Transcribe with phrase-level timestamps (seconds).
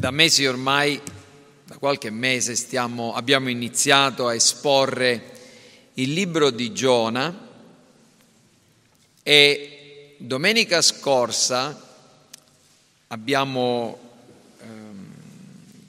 [0.00, 0.98] Da mesi ormai,
[1.66, 5.22] da qualche mese, stiamo, abbiamo iniziato a esporre
[5.92, 7.48] il libro di Giona
[9.22, 11.78] e domenica scorsa
[13.08, 13.98] abbiamo
[14.62, 15.12] ehm,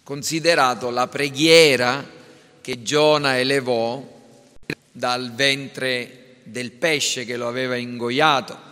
[0.03, 2.05] considerato la preghiera
[2.59, 4.05] che Giona elevò
[4.91, 8.70] dal ventre del pesce che lo aveva ingoiato.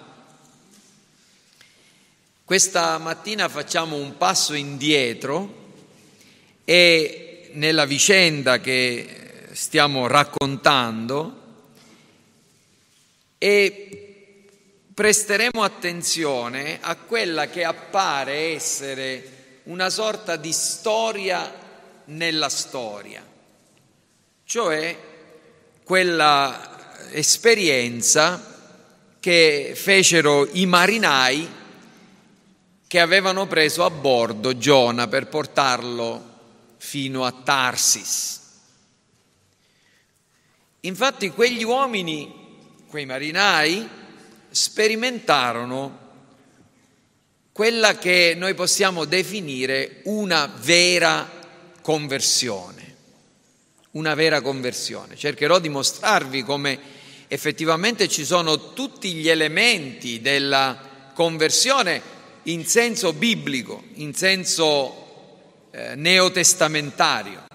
[2.50, 5.76] Questa mattina facciamo un passo indietro
[6.66, 11.42] e nella vicenda che stiamo raccontando
[13.38, 14.48] e
[14.92, 21.54] presteremo attenzione a quella che appare essere una sorta di storia
[22.06, 23.24] nella storia,
[24.44, 24.98] cioè
[25.84, 28.42] quella esperienza
[29.20, 31.58] che fecero i marinai
[32.90, 36.38] che avevano preso a bordo Giona per portarlo
[36.78, 38.42] fino a Tarsis.
[40.80, 42.34] Infatti quegli uomini,
[42.90, 43.88] quei marinai,
[44.50, 46.00] sperimentarono
[47.52, 51.30] quella che noi possiamo definire una vera
[51.84, 52.96] conversione.
[53.92, 55.16] Una vera conversione.
[55.16, 56.80] Cercherò di mostrarvi come
[57.28, 62.18] effettivamente ci sono tutti gli elementi della conversione
[62.50, 67.46] in senso biblico, in senso eh, neotestamentario.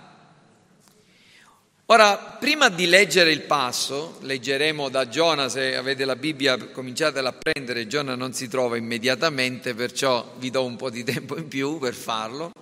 [1.86, 7.32] Ora, prima di leggere il passo, leggeremo da Giona, se avete la Bibbia cominciatela a
[7.32, 11.78] prendere, Giona non si trova immediatamente, perciò vi do un po' di tempo in più
[11.78, 12.52] per farlo.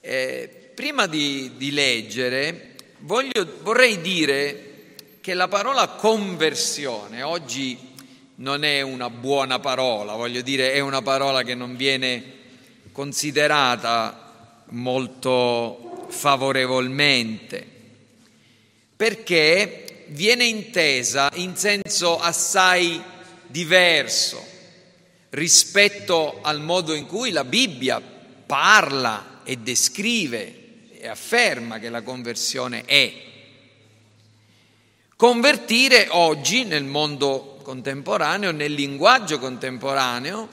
[0.00, 4.70] Eh, prima di, di leggere, voglio, vorrei dire
[5.20, 7.89] che la parola conversione oggi
[8.40, 12.38] non è una buona parola, voglio dire, è una parola che non viene
[12.92, 17.66] considerata molto favorevolmente,
[18.96, 23.00] perché viene intesa in senso assai
[23.46, 24.42] diverso
[25.30, 32.84] rispetto al modo in cui la Bibbia parla e descrive e afferma che la conversione
[32.86, 33.12] è.
[35.14, 40.48] Convertire oggi nel mondo contemporaneo, nel linguaggio contemporaneo,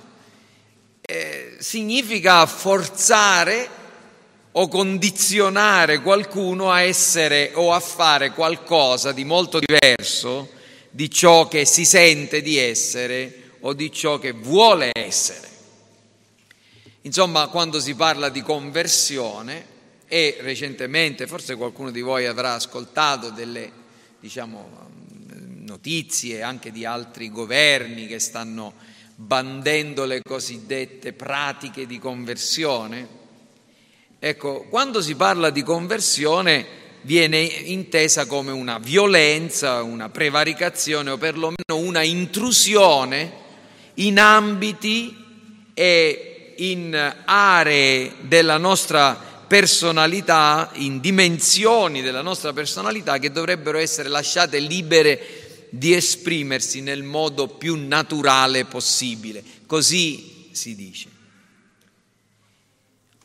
[1.01, 3.69] eh, significa forzare
[4.51, 10.49] o condizionare qualcuno a essere o a fare qualcosa di molto diverso
[10.89, 15.47] di ciò che si sente di essere o di ciò che vuole essere.
[17.01, 19.75] Insomma, quando si parla di conversione,
[20.07, 23.69] e recentemente forse qualcuno di voi avrà ascoltato delle,
[24.19, 24.86] diciamo,
[25.67, 28.73] notizie anche di altri governi che stanno
[29.15, 33.15] bandendo le cosiddette pratiche di conversione.
[34.17, 36.65] Ecco, quando si parla di conversione
[37.01, 43.45] viene intesa come una violenza, una prevaricazione o perlomeno una intrusione
[43.95, 45.15] in ambiti
[45.73, 54.59] e in aree della nostra personalità, in dimensioni della nostra personalità che dovrebbero essere lasciate
[54.59, 59.43] libere di esprimersi nel modo più naturale possibile.
[59.65, 61.09] Così si dice.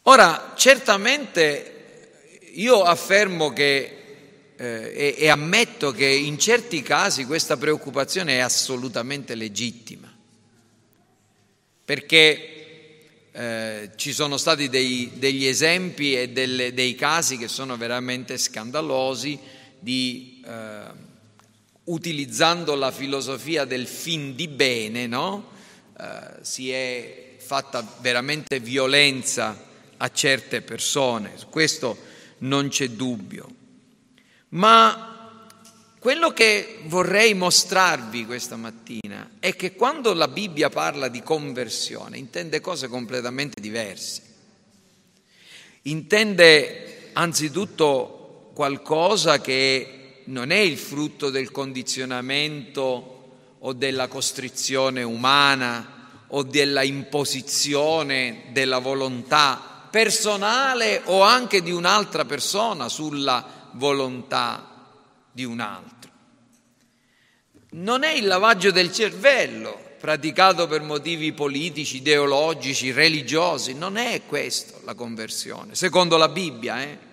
[0.03, 4.03] Ora, certamente io affermo che
[4.57, 10.15] eh, e, e ammetto che in certi casi questa preoccupazione è assolutamente legittima,
[11.85, 12.49] perché
[13.33, 19.39] eh, ci sono stati dei, degli esempi e delle, dei casi che sono veramente scandalosi
[19.79, 21.11] di eh,
[21.85, 25.51] utilizzando la filosofia del fin di bene, no?
[25.99, 31.97] eh, si è fatta veramente violenza a certe persone, su questo
[32.39, 33.61] non c'è dubbio.
[34.51, 35.49] Ma
[35.99, 42.61] quello che vorrei mostrarvi questa mattina è che quando la Bibbia parla di conversione intende
[42.61, 44.23] cose completamente diverse.
[45.83, 53.21] Intende anzitutto qualcosa che non è il frutto del condizionamento
[53.59, 62.89] o della costrizione umana o della imposizione della volontà personale o anche di un'altra persona
[62.89, 64.69] sulla volontà
[65.31, 66.11] di un altro.
[67.73, 74.81] Non è il lavaggio del cervello praticato per motivi politici, ideologici, religiosi, non è questo
[74.85, 77.11] la conversione, secondo la Bibbia, eh?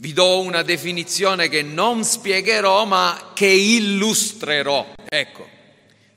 [0.00, 4.94] Vi do una definizione che non spiegherò ma che illustrerò.
[5.06, 5.46] Ecco,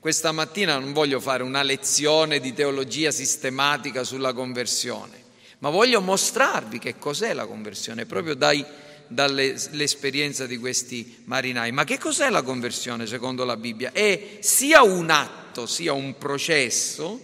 [0.00, 5.22] questa mattina non voglio fare una lezione di teologia sistematica sulla conversione,
[5.58, 8.64] ma voglio mostrarvi che cos'è la conversione, proprio dai,
[9.06, 11.70] dall'esperienza di questi marinai.
[11.70, 13.92] Ma che cos'è la conversione secondo la Bibbia?
[13.92, 17.20] È sia un atto, sia un processo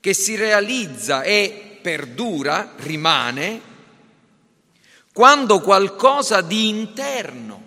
[0.00, 3.72] che si realizza e perdura, rimane,
[5.14, 7.62] quando qualcosa di interno,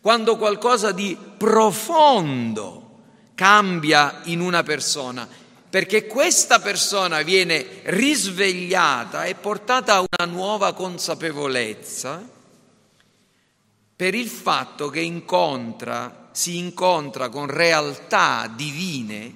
[0.00, 3.00] quando qualcosa di profondo,
[3.34, 5.28] cambia in una persona,
[5.68, 12.26] perché questa persona viene risvegliata e portata a una nuova consapevolezza
[13.94, 19.34] per il fatto che incontra, si incontra con realtà divine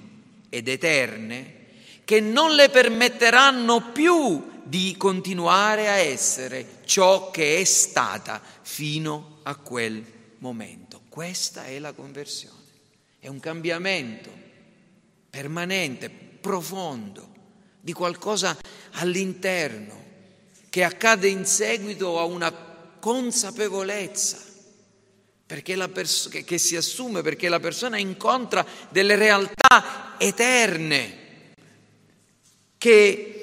[0.49, 1.57] ed eterne
[2.05, 9.55] che non le permetteranno più di continuare a essere ciò che è stata fino a
[9.55, 10.03] quel
[10.37, 11.01] momento.
[11.09, 12.57] Questa è la conversione.
[13.19, 14.29] È un cambiamento
[15.27, 17.27] permanente, profondo,
[17.81, 18.55] di qualcosa
[18.91, 20.05] all'interno
[20.69, 22.53] che accade in seguito a una
[22.99, 24.37] consapevolezza
[25.91, 31.17] pers- che, si assume perché la persona incontra delle realtà eterne
[32.77, 33.38] che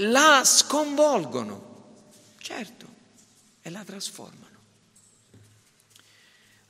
[0.00, 1.96] la sconvolgono,
[2.40, 2.86] certo,
[3.62, 4.46] e la trasformano.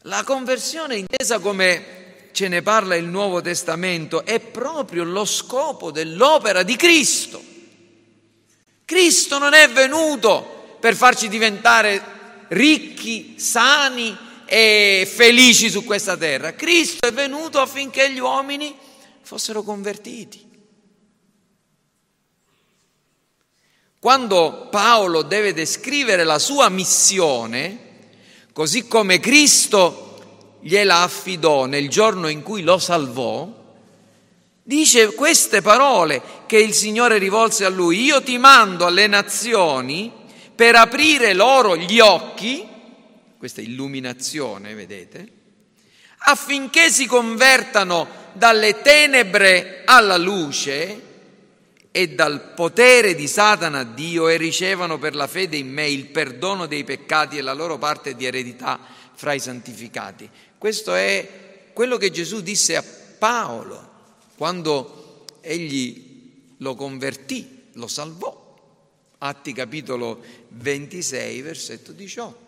[0.03, 6.63] La conversione intesa come ce ne parla il Nuovo Testamento è proprio lo scopo dell'opera
[6.63, 7.43] di Cristo.
[8.85, 14.17] Cristo non è venuto per farci diventare ricchi, sani
[14.47, 16.55] e felici su questa terra.
[16.55, 18.75] Cristo è venuto affinché gli uomini
[19.21, 20.48] fossero convertiti.
[24.01, 27.87] Quando Paolo deve descrivere la sua missione,
[28.53, 33.49] così come Cristo gliela affidò nel giorno in cui lo salvò,
[34.63, 40.13] dice queste parole che il Signore rivolse a lui, io ti mando alle nazioni
[40.55, 42.65] per aprire loro gli occhi,
[43.37, 45.29] questa illuminazione, vedete,
[46.19, 51.07] affinché si convertano dalle tenebre alla luce
[51.91, 56.67] e dal potere di Satana Dio e ricevano per la fede in me il perdono
[56.67, 58.79] dei peccati e la loro parte di eredità
[59.15, 60.29] fra i santificati.
[60.57, 62.85] Questo è quello che Gesù disse a
[63.19, 63.87] Paolo
[64.37, 68.47] quando egli lo convertì, lo salvò.
[69.21, 72.47] Atti capitolo 26, versetto 18.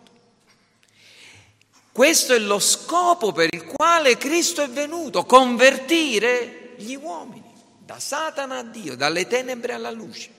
[1.91, 7.50] Questo è lo scopo per il quale Cristo è venuto, convertire gli uomini
[7.91, 10.29] da Satana a Dio, dalle tenebre alla luce.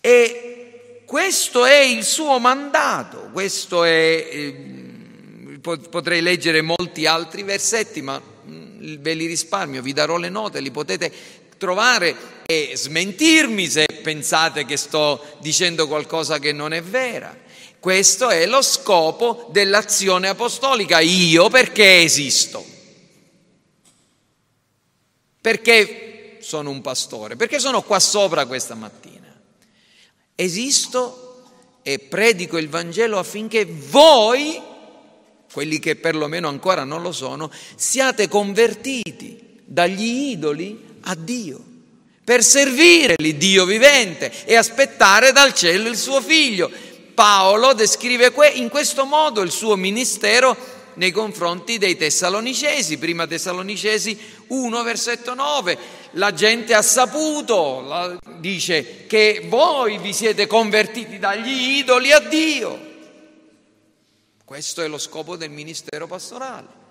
[0.00, 8.18] E questo è il suo mandato, questo è, eh, potrei leggere molti altri versetti, ma
[8.20, 11.12] mm, ve li risparmio, vi darò le note, li potete
[11.58, 12.16] trovare
[12.46, 17.36] e smentirmi se pensate che sto dicendo qualcosa che non è vera.
[17.78, 21.00] Questo è lo scopo dell'azione apostolica.
[21.00, 22.64] Io perché esisto?
[25.38, 26.03] Perché
[26.44, 27.36] sono un pastore?
[27.36, 29.32] Perché sono qua sopra questa mattina?
[30.34, 31.42] Esisto
[31.82, 34.60] e predico il Vangelo affinché voi,
[35.50, 41.62] quelli che perlomeno ancora non lo sono, siate convertiti dagli idoli a Dio,
[42.22, 46.70] per servire l'Iddio vivente e aspettare dal cielo il suo figlio.
[47.14, 50.56] Paolo descrive in questo modo il suo ministero
[50.94, 55.78] nei confronti dei Tessalonicesi, prima Tessalonicesi 1 versetto 9,
[56.14, 62.92] la gente ha saputo, dice che voi vi siete convertiti dagli idoli a Dio.
[64.44, 66.82] Questo è lo scopo del ministero pastorale.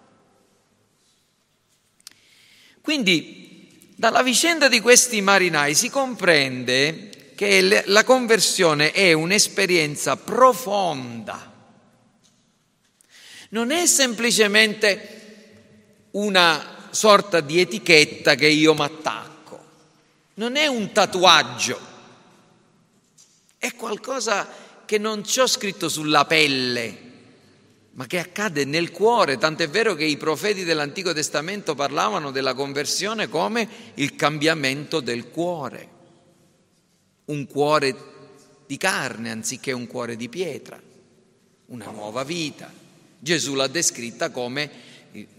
[2.81, 11.51] Quindi dalla vicenda di questi marinai si comprende che la conversione è un'esperienza profonda
[13.53, 15.21] non è semplicemente
[16.11, 19.59] una sorta di etichetta che io mi attacco,
[20.35, 21.79] non è un tatuaggio,
[23.57, 24.47] è qualcosa
[24.85, 26.97] che non ci ho scritto sulla pelle,
[27.93, 33.27] ma che accade nel cuore, tant'è vero che i profeti dell'Antico Testamento parlavano della conversione
[33.27, 35.89] come il cambiamento del cuore,
[37.25, 37.95] un cuore
[38.67, 40.79] di carne anziché un cuore di pietra,
[41.67, 42.71] una nuova vita.
[43.17, 44.69] Gesù l'ha descritta come,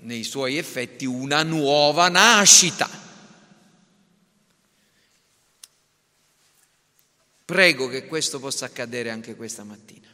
[0.01, 2.89] nei suoi effetti, una nuova nascita.
[7.45, 10.09] Prego che questo possa accadere anche questa mattina,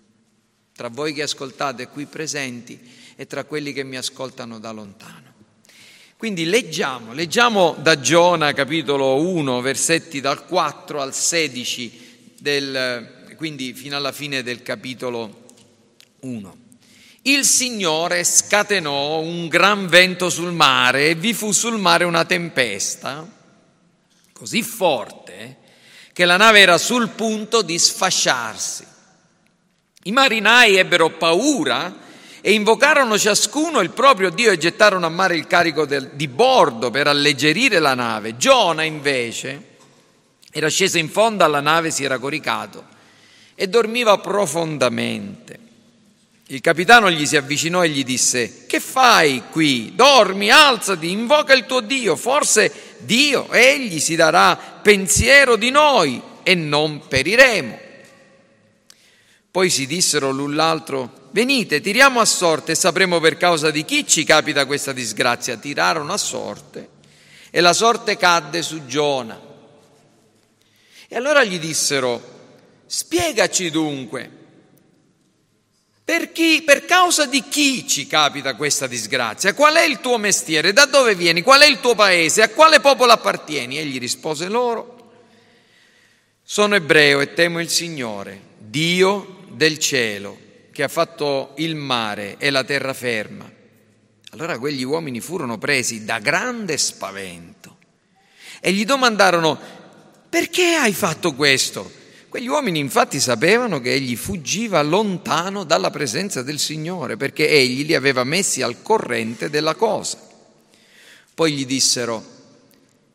[0.75, 2.79] tra voi che ascoltate qui presenti
[3.15, 5.29] e tra quelli che mi ascoltano da lontano.
[6.17, 13.97] Quindi leggiamo, leggiamo da Giona capitolo 1, versetti dal 4 al 16, del, quindi fino
[13.97, 15.47] alla fine del capitolo
[16.21, 16.69] 1.
[17.23, 23.39] Il Signore scatenò un gran vento sul mare e vi fu sul mare una tempesta
[24.41, 25.59] così forte
[26.15, 28.87] che la nave era sul punto di sfasciarsi.
[30.05, 31.95] I marinai ebbero paura
[32.41, 36.91] e invocarono ciascuno il proprio Dio e gettarono a mare il carico del, di bordo
[36.91, 38.39] per alleggerire la nave.
[38.39, 39.77] Giona invece
[40.51, 42.83] era sceso in fondo alla nave, si era coricato
[43.55, 45.70] e dormiva profondamente.
[46.51, 49.93] Il capitano gli si avvicinò e gli disse, che fai qui?
[49.95, 56.57] Dormi, alzati, invoca il tuo Dio, forse Dio, egli si darà pensiero di noi e
[56.57, 57.79] non periremo.
[59.49, 64.05] Poi si dissero l'un l'altro, venite, tiriamo a sorte e sapremo per causa di chi
[64.05, 65.57] ci capita questa disgrazia.
[65.57, 66.89] Tirarono a sorte
[67.51, 69.41] e la sorte cadde su Giona.
[71.07, 72.21] E allora gli dissero,
[72.87, 74.39] spiegaci dunque,
[76.11, 79.55] per, chi, per causa di chi ci capita questa disgrazia?
[79.55, 80.73] Qual è il tuo mestiere?
[80.73, 81.41] Da dove vieni?
[81.41, 82.43] Qual è il tuo paese?
[82.43, 83.79] A quale popolo appartieni?
[83.79, 85.13] Egli rispose loro,
[86.43, 90.37] sono ebreo e temo il Signore, Dio del cielo
[90.73, 93.49] che ha fatto il mare e la terraferma.
[94.31, 97.77] Allora quegli uomini furono presi da grande spavento
[98.59, 99.57] e gli domandarono
[100.29, 101.99] perché hai fatto questo?
[102.31, 107.97] Quegli uomini infatti sapevano che egli fuggiva lontano dalla presenza del Signore perché egli li
[107.97, 110.17] aveva messi al corrente della cosa.
[111.35, 112.25] Poi gli dissero,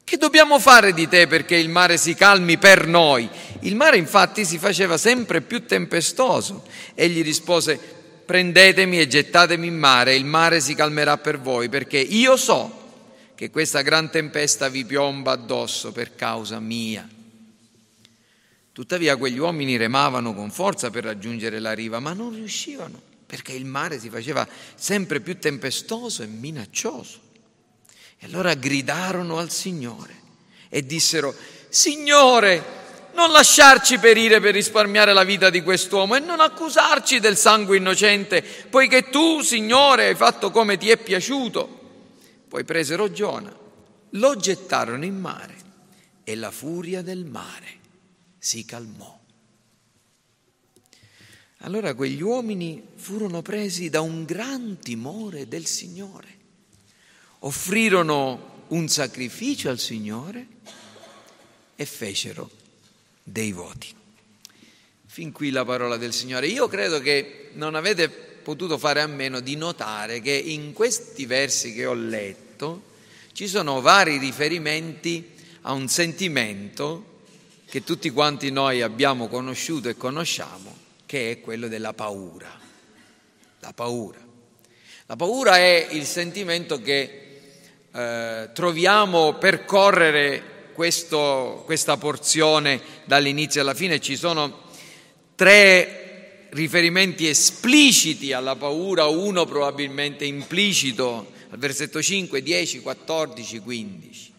[0.04, 3.30] che dobbiamo fare di te perché il mare si calmi per noi?
[3.62, 6.66] Il mare infatti si faceva sempre più tempestoso.
[6.94, 7.80] Egli rispose,
[8.26, 12.84] prendetemi e gettatemi in mare, il mare si calmerà per voi, perché io so
[13.34, 17.08] che questa gran tempesta vi piomba addosso per causa mia.
[18.75, 23.63] Tuttavia quegli uomini remavano con forza per raggiungere la riva, ma non riuscivano, perché il
[23.63, 27.22] mare si faceva sempre più tempestoso e minaccioso.
[28.17, 30.13] E allora gridarono al Signore
[30.67, 31.34] e dissero,
[31.70, 32.62] Signore,
[33.13, 38.44] non lasciarci perire per risparmiare la vita di quest'uomo e non accusarci del sangue innocente,
[38.70, 41.79] poiché tu, Signore, hai fatto come ti è piaciuto.
[42.50, 43.55] Poi presero Giona,
[44.10, 45.55] lo gettarono in mare
[46.25, 47.84] e la furia del mare
[48.46, 49.20] si calmò.
[51.62, 56.38] Allora quegli uomini furono presi da un gran timore del Signore
[57.40, 60.46] offrirono un sacrificio al Signore
[61.75, 62.52] e fecero
[63.24, 63.92] dei voti.
[65.08, 66.46] Fin qui la parola del Signore.
[66.46, 71.74] Io credo che non avete potuto fare a meno di notare che in questi versi
[71.74, 72.94] che ho letto
[73.32, 77.14] ci sono vari riferimenti a un sentimento
[77.68, 82.60] che tutti quanti noi abbiamo conosciuto e conosciamo, che è quello della paura.
[83.60, 84.20] La paura.
[85.08, 87.26] La paura è il sentimento che
[87.92, 94.00] eh, troviamo percorrere questo, questa porzione dall'inizio alla fine.
[94.00, 94.64] Ci sono
[95.36, 104.34] tre riferimenti espliciti alla paura, uno probabilmente implicito, al versetto 5, 10, 14, 15.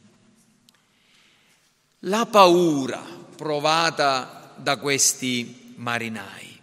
[2.00, 3.02] La paura
[3.36, 6.60] provata da questi marinai.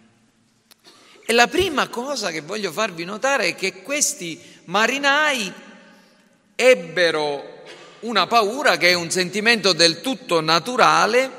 [1.26, 5.52] E la prima cosa che voglio farvi notare è che questi marinai
[6.54, 7.62] ebbero
[8.00, 11.30] una paura che è un sentimento del tutto naturale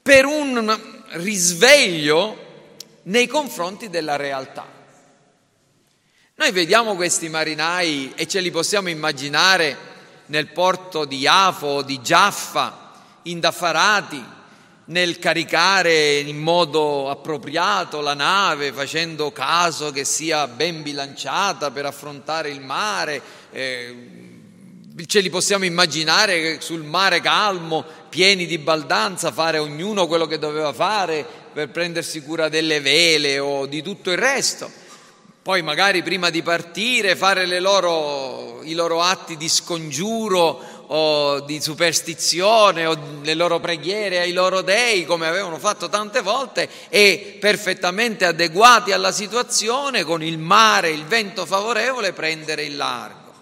[0.00, 0.78] per un
[1.14, 2.46] risveglio
[3.04, 4.66] nei confronti della realtà.
[6.36, 9.87] Noi vediamo questi marinai e ce li possiamo immaginare
[10.28, 12.92] nel porto di Afo di Giaffa,
[13.22, 14.36] indaffarati
[14.86, 22.50] nel caricare in modo appropriato la nave, facendo caso che sia ben bilanciata per affrontare
[22.50, 23.20] il mare.
[23.50, 23.96] Eh,
[25.06, 30.72] ce li possiamo immaginare sul mare calmo, pieni di baldanza, fare ognuno quello che doveva
[30.72, 34.70] fare per prendersi cura delle vele o di tutto il resto.
[35.48, 42.84] Poi magari prima di partire fare loro, i loro atti di scongiuro o di superstizione
[42.84, 48.92] o le loro preghiere ai loro dei come avevano fatto tante volte e perfettamente adeguati
[48.92, 53.32] alla situazione con il mare, il vento favorevole prendere il largo.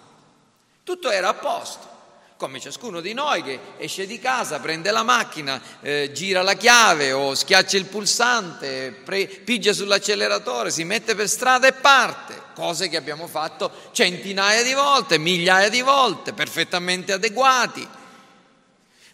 [0.85, 1.96] Tutto era a posto.
[2.37, 7.11] Come ciascuno di noi che esce di casa, prende la macchina, eh, gira la chiave
[7.11, 12.95] o schiaccia il pulsante, pre- pigia sull'acceleratore, si mette per strada e parte, cose che
[12.95, 17.87] abbiamo fatto centinaia di volte, migliaia di volte, perfettamente adeguati.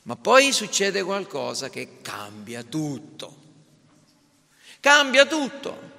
[0.04, 3.38] Ma poi succede qualcosa che cambia tutto.
[4.82, 5.92] Cambia tutto.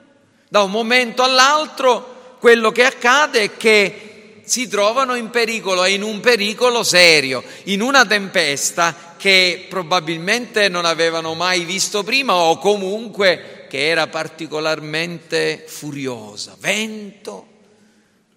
[0.47, 4.14] Da un momento all'altro quello che accade è che
[4.45, 10.85] si trovano in pericolo e in un pericolo serio, in una tempesta che probabilmente non
[10.85, 16.57] avevano mai visto prima o comunque che era particolarmente furiosa.
[16.59, 17.47] Vento,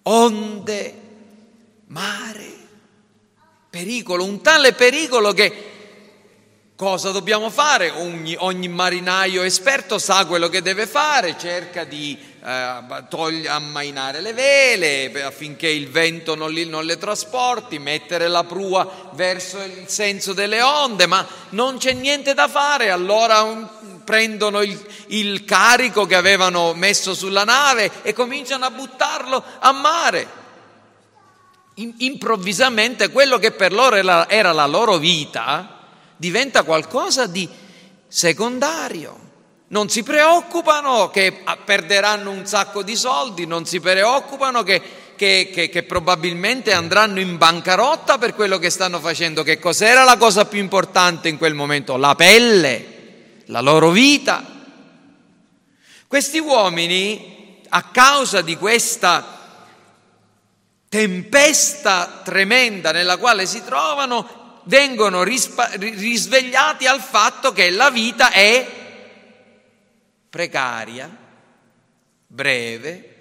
[0.02, 0.94] onde,
[1.86, 2.52] mare,
[3.68, 5.68] pericolo, un tale pericolo che
[6.78, 7.90] Cosa dobbiamo fare?
[7.90, 14.32] Ogni, ogni, marinaio esperto sa quello che deve fare, cerca di eh, togli, ammainare le
[14.32, 20.32] vele affinché il vento non, li, non, le trasporti, mettere la prua verso il senso
[20.32, 23.68] delle onde, ma non c'è niente da fare, allora um,
[24.04, 24.78] prendono il,
[25.08, 30.36] il carico che avevano messo sulla nave e cominciano a buttarlo a mare.
[31.74, 35.78] Improvvisamente quello che per loro era la loro vita,
[36.16, 37.48] diventa qualcosa di
[38.08, 39.26] secondario.
[39.70, 44.80] Non si preoccupano che perderanno un sacco di soldi, non si preoccupano che,
[45.14, 49.42] che, che, che, probabilmente andranno in bancarotta per quello che stanno facendo.
[49.42, 51.98] Che cos'era la cosa più importante in quel momento?
[51.98, 54.42] La pelle, la loro vita.
[56.06, 59.36] Questi uomini, a causa di questa
[60.88, 68.86] tempesta tremenda nella quale si trovano, vengono rispa- risvegliati al fatto che la vita è
[70.28, 71.14] precaria,
[72.26, 73.14] breve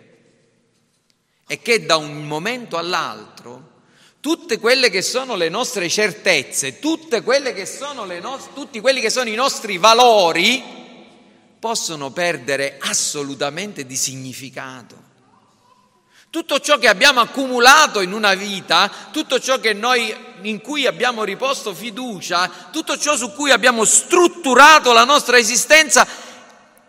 [1.47, 3.75] e che da un momento all'altro
[4.19, 8.99] tutte quelle che sono le nostre certezze, tutte quelle che sono le no- tutti quelli
[8.99, 10.61] che sono i nostri valori
[11.59, 15.05] possono perdere assolutamente di significato.
[16.29, 21.73] Tutto ciò che abbiamo accumulato in una vita, tutto ciò noi, in cui abbiamo riposto
[21.73, 26.05] fiducia, tutto ciò su cui abbiamo strutturato la nostra esistenza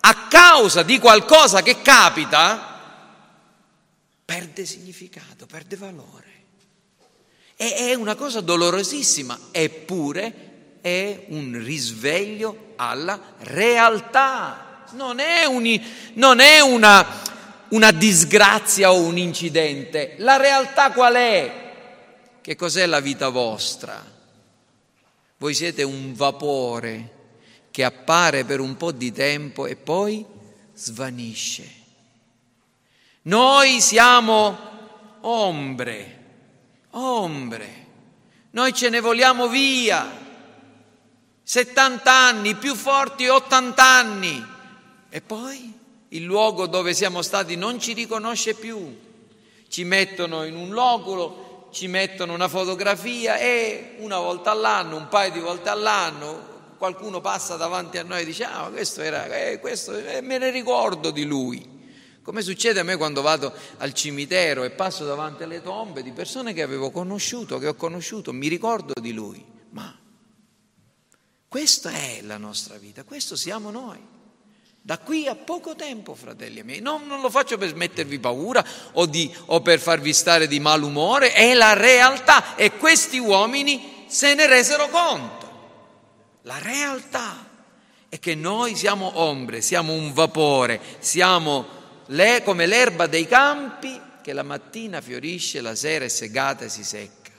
[0.09, 2.81] a causa di qualcosa che capita,
[4.25, 6.27] perde significato, perde valore.
[7.57, 14.87] E è una cosa dolorosissima, eppure è un risveglio alla realtà.
[14.92, 15.79] Non è, un,
[16.14, 17.37] non è una
[17.68, 20.14] una disgrazia o un incidente.
[20.18, 21.73] La realtà qual è?
[22.40, 24.03] Che cos'è la vita vostra?
[25.37, 27.16] Voi siete un vapore
[27.79, 30.27] che appare per un po' di tempo e poi
[30.75, 31.64] svanisce.
[33.23, 34.59] Noi siamo
[35.21, 36.25] ombre,
[36.91, 37.87] ombre.
[38.51, 40.11] Noi ce ne vogliamo via.
[41.41, 44.45] 70 anni, più forti 80 anni.
[45.09, 45.73] E poi?
[46.09, 48.99] il luogo dove siamo stati non ci riconosce più.
[49.69, 55.31] Ci mettono in un loculo, ci mettono una fotografia e una volta all'anno, un paio
[55.31, 59.95] di volte all'anno, qualcuno passa davanti a noi e dice, ah, questo era, eh, questo,
[59.95, 61.77] eh, me ne ricordo di lui.
[62.23, 66.53] Come succede a me quando vado al cimitero e passo davanti alle tombe di persone
[66.53, 69.45] che avevo conosciuto, che ho conosciuto, mi ricordo di lui.
[69.71, 69.99] Ma
[71.49, 73.99] questa è la nostra vita, questo siamo noi.
[74.81, 79.07] Da qui a poco tempo, fratelli miei, non, non lo faccio per mettervi paura o,
[79.07, 84.47] di, o per farvi stare di malumore, è la realtà e questi uomini se ne
[84.47, 85.47] resero conto.
[86.48, 87.46] La realtà
[88.08, 91.76] è che noi siamo ombre, siamo un vapore, siamo
[92.42, 97.32] come l'erba dei campi che la mattina fiorisce, la sera è segata e si secca.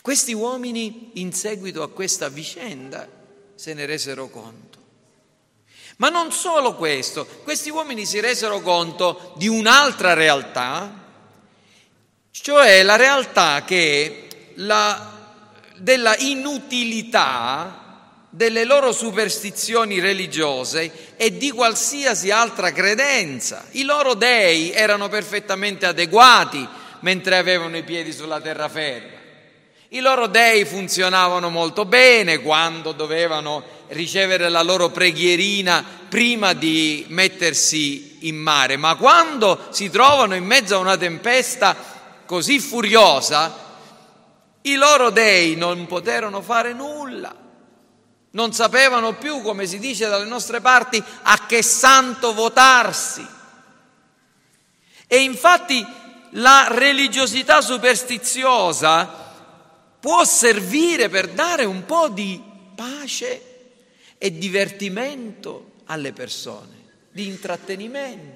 [0.00, 3.08] Questi uomini in seguito a questa vicenda
[3.56, 4.78] se ne resero conto.
[5.96, 11.02] Ma non solo questo, questi uomini si resero conto di un'altra realtà,
[12.30, 15.13] cioè la realtà che la,
[15.76, 17.82] della inutilità
[18.34, 23.64] delle loro superstizioni religiose e di qualsiasi altra credenza.
[23.72, 26.66] I loro dei erano perfettamente adeguati
[27.00, 29.22] mentre avevano i piedi sulla terraferma.
[29.90, 38.16] I loro dei funzionavano molto bene quando dovevano ricevere la loro preghierina prima di mettersi
[38.26, 41.76] in mare, ma quando si trovano in mezzo a una tempesta
[42.26, 43.63] così furiosa,
[44.66, 47.34] i loro dei non poterono fare nulla,
[48.30, 53.26] non sapevano più, come si dice dalle nostre parti, a che santo votarsi.
[55.06, 55.84] E infatti
[56.30, 59.22] la religiosità superstiziosa
[60.00, 62.42] può servire per dare un po' di
[62.74, 63.52] pace
[64.18, 68.33] e divertimento alle persone, di intrattenimento.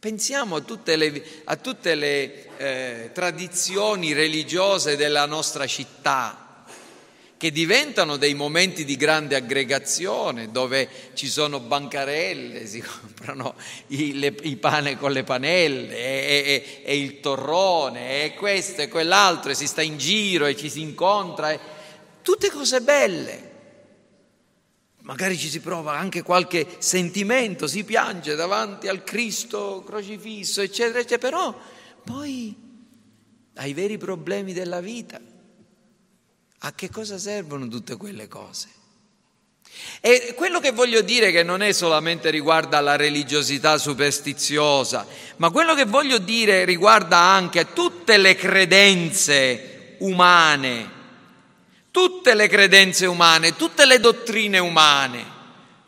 [0.00, 6.64] Pensiamo a tutte le, a tutte le eh, tradizioni religiose della nostra città,
[7.36, 13.56] che diventano dei momenti di grande aggregazione, dove ci sono bancarelle, si comprano
[13.88, 18.88] i, le, i pane con le panelle, e, e, e, il torrone, e questo e
[18.88, 21.58] quell'altro, e si sta in giro e ci si incontra, e,
[22.22, 23.47] tutte cose belle.
[25.08, 31.30] Magari ci si prova anche qualche sentimento, si piange davanti al Cristo crocifisso, eccetera, eccetera,
[31.30, 31.58] però
[32.04, 32.54] poi
[33.54, 35.18] ai veri problemi della vita
[36.58, 38.68] a che cosa servono tutte quelle cose?
[40.02, 45.74] E quello che voglio dire che non è solamente riguarda la religiosità superstiziosa, ma quello
[45.74, 50.96] che voglio dire riguarda anche tutte le credenze umane,
[51.98, 55.24] tutte le credenze umane, tutte le dottrine umane,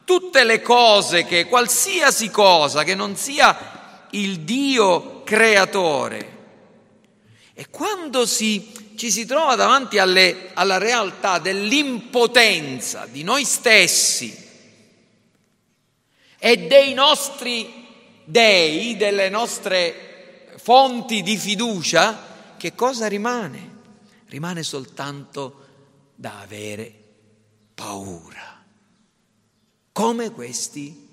[0.04, 6.38] tutte le cose che, qualsiasi cosa che non sia il Dio creatore.
[7.54, 14.36] E quando si ci si trova davanti alle, alla realtà dell'impotenza di noi stessi
[16.38, 17.86] e dei nostri
[18.24, 23.78] dei, delle nostre fonti di fiducia, che cosa rimane?
[24.26, 25.59] Rimane soltanto
[26.20, 26.92] da avere
[27.72, 28.62] paura,
[29.90, 31.08] come questi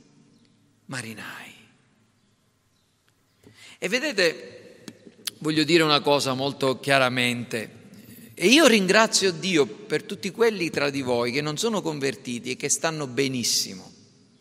[0.88, 1.54] marinai.
[3.78, 4.84] E vedete,
[5.38, 7.72] voglio dire una cosa molto chiaramente,
[8.34, 12.58] e io ringrazio Dio per tutti quelli tra di voi che non sono convertiti e
[12.58, 13.90] che stanno benissimo.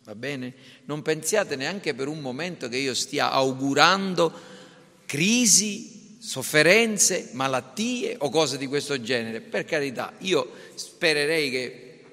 [0.03, 0.53] Va bene?
[0.83, 4.33] Non pensiate neanche per un momento che io stia augurando
[5.05, 5.96] crisi,
[6.27, 9.39] sofferenze, malattie o cose di questo genere.
[9.39, 12.03] Per carità, io spererei che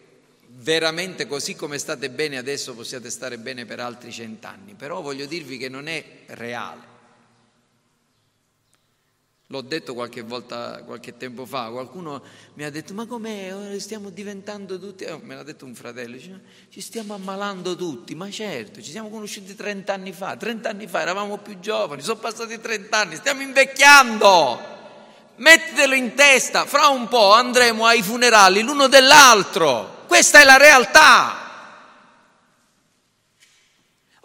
[0.58, 5.58] veramente così come state bene adesso possiate stare bene per altri cent'anni, però voglio dirvi
[5.58, 6.93] che non è reale.
[9.48, 12.22] L'ho detto qualche volta, qualche tempo fa, qualcuno
[12.54, 16.40] mi ha detto ma com'è, stiamo diventando tutti, oh, me l'ha detto un fratello, dice,
[16.70, 21.02] ci stiamo ammalando tutti, ma certo, ci siamo conosciuti 30 anni fa, 30 anni fa
[21.02, 24.60] eravamo più giovani, sono passati 30 anni, stiamo invecchiando,
[25.36, 31.43] mettitelo in testa, fra un po' andremo ai funerali l'uno dell'altro, questa è la realtà.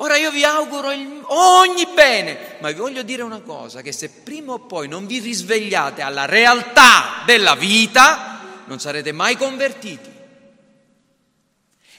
[0.02, 4.10] Ora io vi auguro il, ogni bene, ma vi voglio dire una cosa, che se
[4.10, 10.10] prima o poi non vi risvegliate alla realtà della vita, non sarete mai convertiti.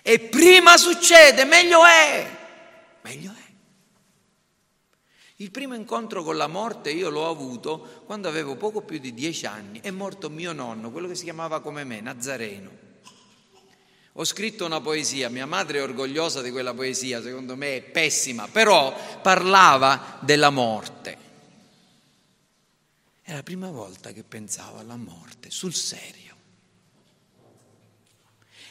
[0.01, 2.27] E prima succede, meglio è,
[3.03, 3.51] meglio è.
[5.37, 9.45] Il primo incontro con la morte io l'ho avuto quando avevo poco più di dieci
[9.45, 12.89] anni, è morto mio nonno, quello che si chiamava come me, Nazareno.
[14.21, 18.49] Ho scritto una poesia, mia madre è orgogliosa di quella poesia, secondo me è pessima,
[18.49, 21.17] però parlava della morte.
[23.23, 26.37] È la prima volta che pensavo alla morte, sul serio.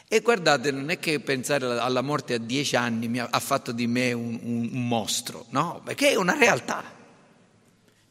[0.08, 3.88] E guardate, non è che pensare alla morte a dieci anni mi ha fatto di
[3.88, 6.84] me un, un, un mostro, no, perché è una realtà.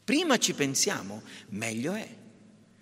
[0.03, 1.21] Prima ci pensiamo,
[1.51, 2.18] meglio è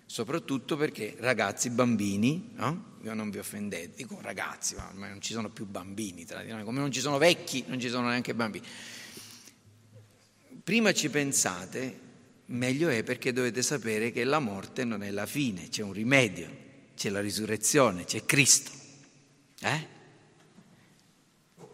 [0.08, 2.96] soprattutto perché ragazzi, bambini, no?
[3.02, 6.64] Io non vi offendete, dico ragazzi, ma non ci sono più bambini tra di noi,
[6.64, 8.66] come non ci sono vecchi, non ci sono neanche bambini.
[10.64, 12.00] Prima ci pensate,
[12.46, 16.48] meglio è perché dovete sapere che la morte non è la fine, c'è un rimedio,
[16.96, 18.70] c'è la risurrezione, c'è Cristo.
[19.60, 19.86] Eh?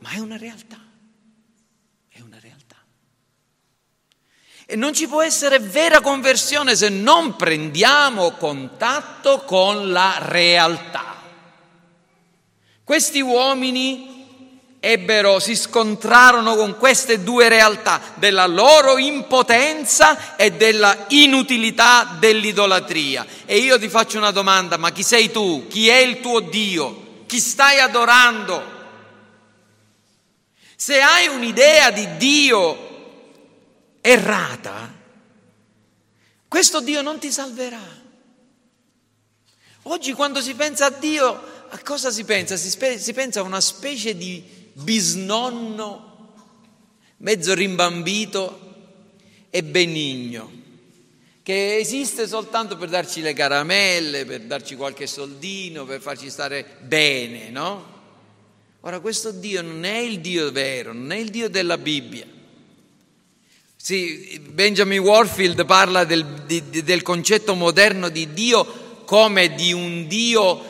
[0.00, 0.83] Ma è una realtà.
[4.74, 11.14] E non ci può essere vera conversione se non prendiamo contatto con la realtà.
[12.82, 14.26] Questi uomini
[14.80, 23.24] ebbero, si scontrarono con queste due realtà, della loro impotenza e della inutilità dell'idolatria.
[23.46, 25.68] E io ti faccio una domanda, ma chi sei tu?
[25.68, 27.22] Chi è il tuo Dio?
[27.26, 28.72] Chi stai adorando?
[30.74, 32.83] Se hai un'idea di Dio
[34.06, 34.92] errata,
[36.46, 38.02] questo Dio non ti salverà.
[39.84, 41.26] Oggi quando si pensa a Dio,
[41.70, 42.56] a cosa si pensa?
[42.56, 46.32] Si, spe- si pensa a una specie di bisnonno
[47.18, 48.60] mezzo rimbambito
[49.48, 50.52] e benigno,
[51.42, 57.48] che esiste soltanto per darci le caramelle, per darci qualche soldino, per farci stare bene,
[57.48, 57.92] no?
[58.80, 62.33] Ora questo Dio non è il Dio vero, non è il Dio della Bibbia.
[63.86, 70.58] Sì, Benjamin Warfield parla del, di, del concetto moderno di Dio come di un Dio
[70.58, 70.62] eh,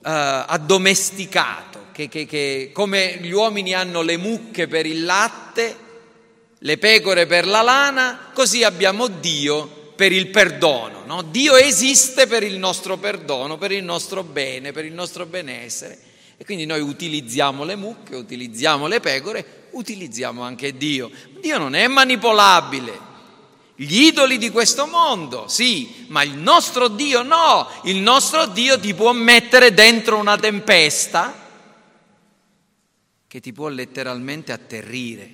[0.00, 5.76] addomesticato, che, che, che, come gli uomini hanno le mucche per il latte,
[6.56, 11.02] le pecore per la lana, così abbiamo Dio per il perdono.
[11.04, 11.20] No?
[11.20, 15.98] Dio esiste per il nostro perdono, per il nostro bene, per il nostro benessere.
[16.42, 21.08] E quindi noi utilizziamo le mucche, utilizziamo le pecore, utilizziamo anche Dio.
[21.40, 22.98] Dio non è manipolabile.
[23.76, 27.68] Gli idoli di questo mondo, sì, ma il nostro Dio no.
[27.84, 31.32] Il nostro Dio ti può mettere dentro una tempesta
[33.28, 35.30] che ti può letteralmente atterrire.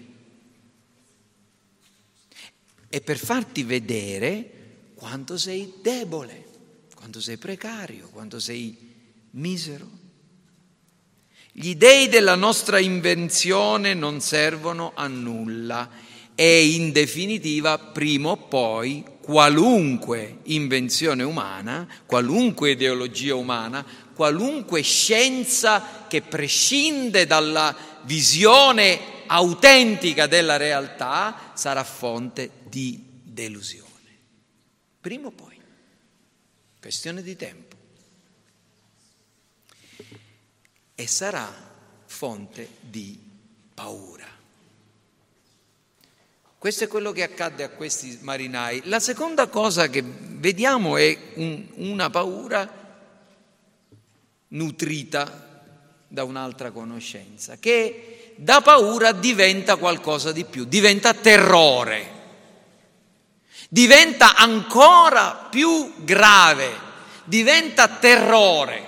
[2.91, 6.45] E per farti vedere quanto sei debole,
[6.95, 8.77] quanto sei precario, quanto sei
[9.31, 9.98] misero.
[11.61, 15.91] Gli dei della nostra invenzione non servono a nulla
[16.37, 26.23] e in definitiva, prima o poi, qualunque invenzione umana, qualunque ideologia umana, qualunque scienza che
[26.23, 33.89] prescinde dalla visione autentica della realtà sarà fonte di delusione.
[35.01, 35.61] Prima o poi,
[36.81, 37.68] questione di tempo.
[41.01, 41.49] E sarà
[42.07, 43.17] fonte di
[43.73, 44.27] paura.
[46.59, 48.83] Questo è quello che accadde a questi marinai.
[48.87, 52.69] La seconda cosa che vediamo è un, una paura
[54.49, 55.71] nutrita
[56.09, 62.11] da un'altra conoscenza, che da paura diventa qualcosa di più, diventa terrore,
[63.69, 66.73] diventa ancora più grave,
[67.23, 68.88] diventa terrore.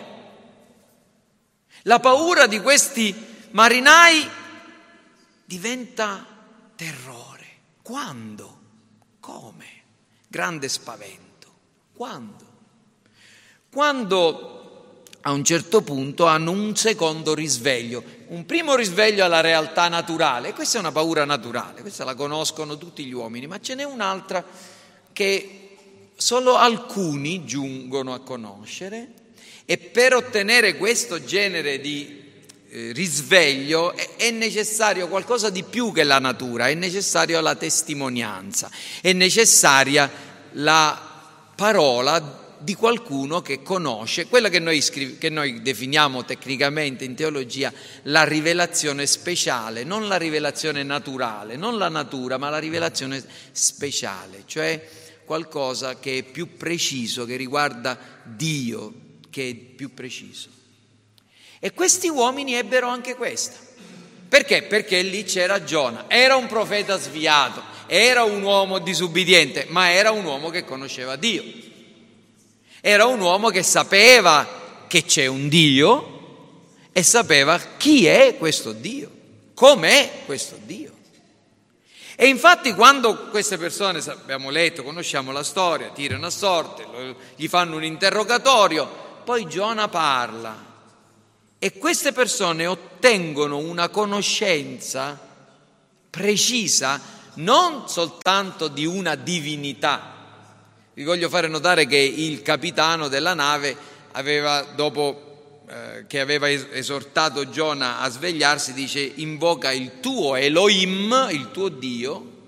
[1.90, 3.12] La paura di questi
[3.50, 4.24] marinai
[5.44, 6.24] diventa
[6.76, 7.46] terrore.
[7.82, 8.58] Quando?
[9.18, 9.66] Come?
[10.28, 11.48] Grande spavento.
[11.92, 12.46] Quando?
[13.72, 20.52] Quando a un certo punto hanno un secondo risveglio, un primo risveglio alla realtà naturale,
[20.52, 24.44] questa è una paura naturale, questa la conoscono tutti gli uomini, ma ce n'è un'altra
[25.12, 25.76] che
[26.14, 29.14] solo alcuni giungono a conoscere
[29.70, 32.22] e per ottenere questo genere di
[32.70, 38.68] eh, risveglio è necessario qualcosa di più che la natura, è necessaria la testimonianza,
[39.00, 40.10] è necessaria
[40.54, 41.00] la
[41.54, 47.72] parola di qualcuno che conosce quella che noi, scrive, che noi definiamo tecnicamente in teologia
[48.02, 54.84] la rivelazione speciale, non la rivelazione naturale, non la natura, ma la rivelazione speciale, cioè
[55.24, 60.48] qualcosa che è più preciso, che riguarda Dio, che è più preciso.
[61.58, 63.58] E questi uomini ebbero anche questa.
[64.28, 64.62] Perché?
[64.62, 70.24] Perché lì c'era Giona, era un profeta sviato, era un uomo disubbidiente, ma era un
[70.24, 71.42] uomo che conosceva Dio.
[72.80, 76.18] Era un uomo che sapeva che c'è un Dio
[76.92, 79.10] e sapeva chi è questo Dio,
[79.54, 80.92] com'è questo Dio.
[82.16, 86.86] E infatti quando queste persone, abbiamo letto, conosciamo la storia, tirano a sorte,
[87.34, 90.68] gli fanno un interrogatorio, poi Giona parla
[91.58, 95.18] e queste persone ottengono una conoscenza
[96.08, 97.00] precisa
[97.34, 100.16] non soltanto di una divinità.
[100.94, 103.76] Vi voglio fare notare che il capitano della nave
[104.12, 111.50] aveva, dopo eh, che aveva esortato Giona a svegliarsi, dice invoca il tuo Elohim, il
[111.52, 112.38] tuo Dio,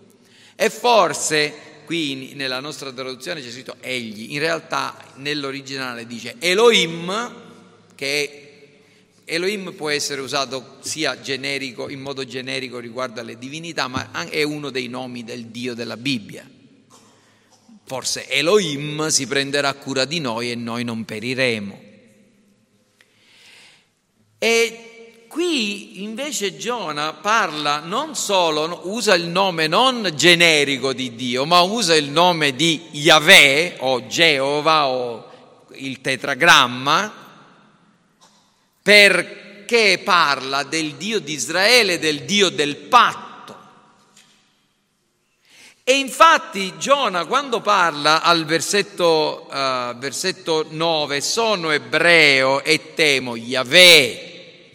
[0.57, 7.35] e forse qui nella nostra traduzione c'è scritto egli, in realtà nell'originale dice Elohim,
[7.95, 8.79] che
[9.27, 14.71] Elohim può essere usato sia generico, in modo generico riguardo alle divinità, ma è uno
[14.71, 16.49] dei nomi del Dio della Bibbia.
[17.85, 21.83] Forse Elohim si prenderà cura di noi e noi non periremo.
[24.39, 24.92] E
[25.33, 31.95] qui invece Giona parla non solo, usa il nome non generico di Dio, ma usa
[31.95, 35.31] il nome di Yahweh o Geova o
[35.77, 37.11] il tetragramma
[38.83, 43.57] perché parla del Dio di Israele, del Dio del patto.
[45.83, 54.32] E infatti Giona quando parla al versetto, uh, versetto 9, sono ebreo e temo Yahweh,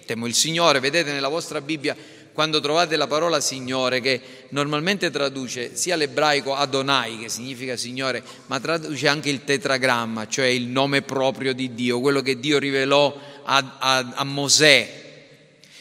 [0.07, 1.95] temo il Signore, vedete nella vostra Bibbia
[2.33, 8.59] quando trovate la parola Signore, che normalmente traduce sia l'ebraico Adonai, che significa Signore, ma
[8.59, 13.77] traduce anche il tetragramma, cioè il nome proprio di Dio, quello che Dio rivelò a,
[13.79, 15.05] a, a Mosè.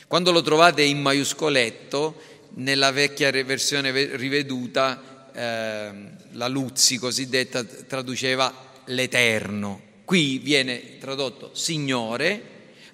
[0.07, 2.15] Quando lo trovate in maiuscoletto,
[2.55, 5.91] nella vecchia versione riveduta, eh,
[6.33, 8.51] la Luzzi cosiddetta traduceva
[8.87, 12.41] l'Eterno, Qui viene tradotto Signore,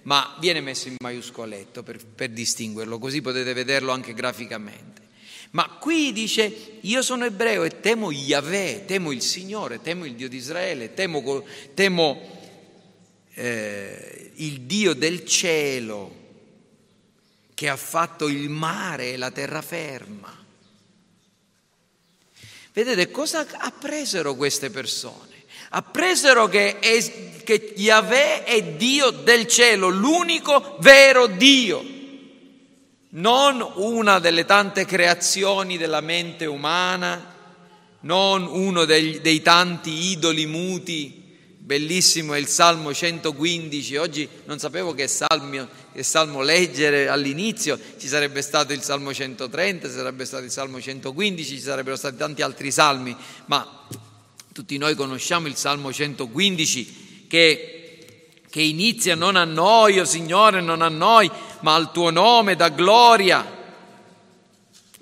[0.03, 5.01] ma viene messo in maiuscoletto per, per distinguerlo, così potete vederlo anche graficamente.
[5.53, 10.29] Ma qui dice, io sono ebreo e temo Yahweh, temo il Signore, temo il Dio
[10.29, 12.21] di Israele, temo, temo
[13.35, 16.21] eh, il Dio del cielo
[17.55, 20.41] che ha fatto il mare e la terraferma.
[22.73, 25.32] Vedete cosa appresero queste persone?
[25.75, 31.83] Appresero che, è, che Yahweh è Dio del cielo, l'unico vero Dio,
[33.15, 37.35] non una delle tante creazioni della mente umana,
[38.01, 41.21] non uno dei, dei tanti idoli muti.
[41.57, 48.09] Bellissimo è il Salmo 115, oggi non sapevo che salmo, che salmo leggere all'inizio, ci
[48.09, 52.43] sarebbe stato il Salmo 130, ci sarebbe stato il Salmo 115, ci sarebbero stati tanti
[52.43, 53.87] altri salmi, ma
[54.53, 60.83] tutti noi conosciamo il Salmo 115 che, che inizia non a noi, o Signore, non
[60.83, 63.61] a noi, ma al tuo nome da gloria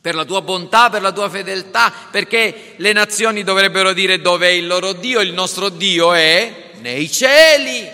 [0.01, 4.69] per la tua bontà, per la tua fedeltà, perché le nazioni dovrebbero dire dov'è il
[4.69, 7.89] loro Dio, il nostro Dio è nei cieli,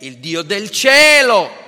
[0.00, 1.64] il Dio del cielo.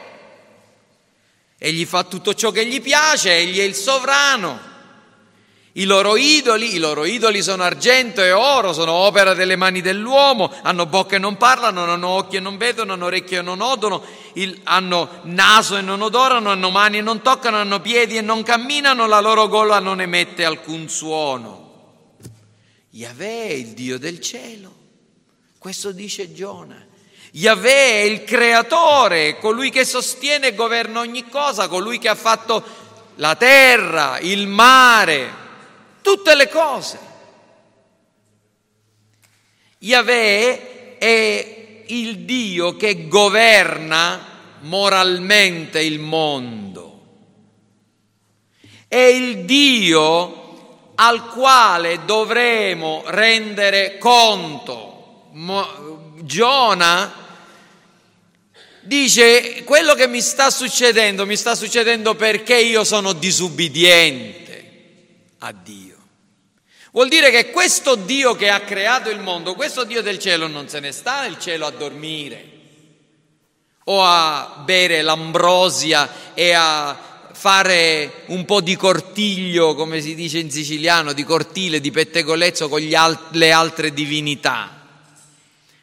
[1.57, 4.68] Egli fa tutto ciò che gli piace, egli è il sovrano.
[5.79, 10.53] I loro idoli, i loro idoli sono argento e oro, sono opera delle mani dell'uomo,
[10.63, 14.03] hanno bocca e non parlano, hanno occhi e non vedono, hanno orecchie e non odono,
[14.33, 18.43] il, hanno naso e non odorano, hanno mani e non toccano, hanno piedi e non
[18.43, 21.67] camminano, la loro gola non emette alcun suono.
[22.91, 24.75] Yahweh è il Dio del cielo,
[25.59, 26.85] questo dice Giona.
[27.31, 32.65] Yahweh è il creatore, colui che sostiene e governa ogni cosa, colui che ha fatto
[33.15, 35.47] la terra, il mare,
[36.09, 36.99] tutte le cose.
[39.81, 47.03] Yahweh è il Dio che governa moralmente il mondo.
[48.89, 55.29] È il Dio al quale dovremo rendere conto.
[56.23, 57.27] Giona
[58.81, 64.49] dice quello che mi sta succedendo mi sta succedendo perché io sono disubbidiente
[65.41, 65.88] a Dio.
[66.93, 70.69] Vuol dire che questo Dio che ha creato il mondo, questo Dio del cielo non
[70.69, 72.57] se ne sta nel cielo a dormire
[73.85, 80.51] o a bere l'ambrosia e a fare un po' di cortiglio, come si dice in
[80.51, 84.87] siciliano, di cortile, di pettegolezzo con al- le altre divinità.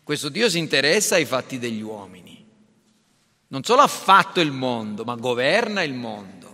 [0.03, 2.45] Questo Dio si interessa ai fatti degli uomini.
[3.47, 6.44] Non solo ha fatto il mondo, ma governa il mondo.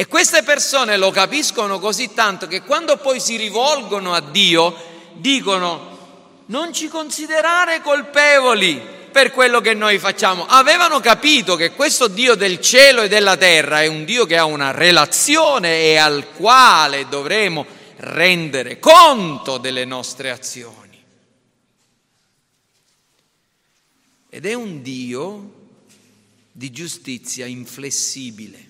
[0.00, 4.74] E queste persone lo capiscono così tanto che quando poi si rivolgono a Dio
[5.12, 5.98] dicono
[6.46, 8.80] non ci considerare colpevoli
[9.12, 10.46] per quello che noi facciamo.
[10.46, 14.46] Avevano capito che questo Dio del cielo e della terra è un Dio che ha
[14.46, 21.04] una relazione e al quale dovremo rendere conto delle nostre azioni.
[24.30, 25.52] Ed è un Dio
[26.52, 28.68] di giustizia inflessibile.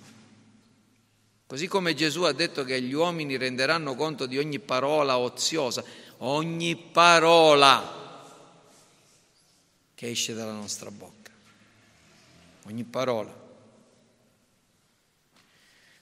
[1.51, 5.83] Così come Gesù ha detto che gli uomini renderanno conto di ogni parola oziosa,
[6.19, 8.25] ogni parola
[9.97, 11.33] che esce dalla nostra bocca,
[12.67, 13.37] ogni parola.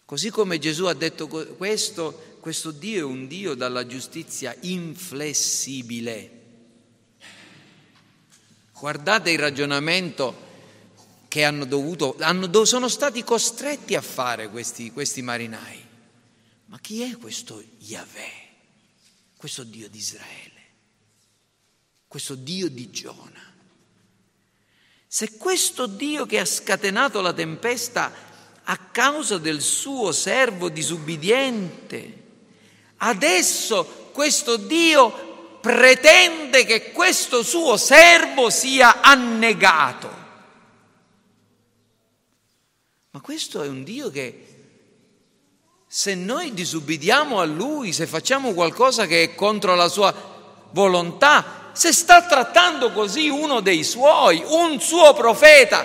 [0.04, 6.30] Così come Gesù ha detto questo, questo Dio è un Dio dalla giustizia inflessibile.
[8.78, 10.47] Guardate il ragionamento
[11.28, 15.86] che hanno dovuto, hanno, sono stati costretti a fare questi, questi marinai.
[16.66, 18.46] Ma chi è questo Yahweh,
[19.36, 20.62] questo Dio di Israele,
[22.06, 23.54] questo Dio di Giona?
[25.06, 28.12] Se questo Dio che ha scatenato la tempesta
[28.62, 32.24] a causa del suo servo disubbidiente,
[32.98, 40.17] adesso questo Dio pretende che questo suo servo sia annegato.
[43.18, 44.46] Ma questo è un Dio che
[45.88, 50.14] se noi disubbidiamo a Lui, se facciamo qualcosa che è contro la sua
[50.70, 55.84] volontà, se sta trattando così uno dei suoi, un suo profeta,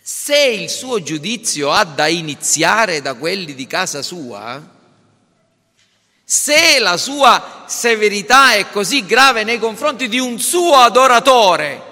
[0.00, 4.76] se il suo giudizio ha da iniziare da quelli di casa sua,
[6.24, 11.82] se la sua severità è così grave nei confronti di un suo adoratore,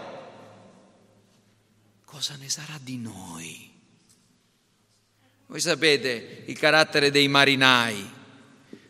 [2.07, 3.26] cosa ne sarà di noi?
[5.49, 8.15] Voi sapete il carattere dei marinai.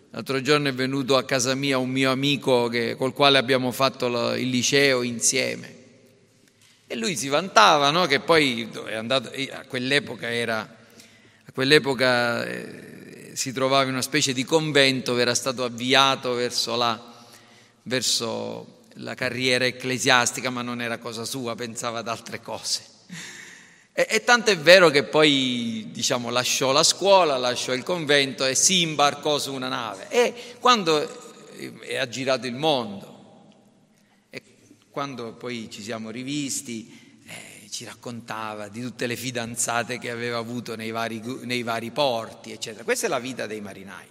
[0.08, 4.32] L'altro giorno è venuto a casa mia un mio amico che, col quale abbiamo fatto
[4.32, 5.74] il liceo insieme.
[6.86, 8.06] E lui si vantava no?
[8.06, 14.44] che poi andato, a quell'epoca, era, a quell'epoca eh, si trovava in una specie di
[14.44, 16.98] convento, era stato avviato verso la,
[17.82, 22.82] verso la carriera ecclesiastica, ma non era cosa sua, pensava ad altre cose.
[23.98, 28.54] E, e tanto è vero che poi diciamo, lasciò la scuola, lasciò il convento e
[28.54, 30.08] si imbarcò su una nave.
[30.10, 31.00] E quando
[31.56, 33.54] eh, ha girato il mondo,
[34.28, 34.42] e
[34.90, 40.76] quando poi ci siamo rivisti, eh, ci raccontava di tutte le fidanzate che aveva avuto
[40.76, 42.84] nei vari, nei vari porti, eccetera.
[42.84, 44.06] Questa è la vita dei marinai,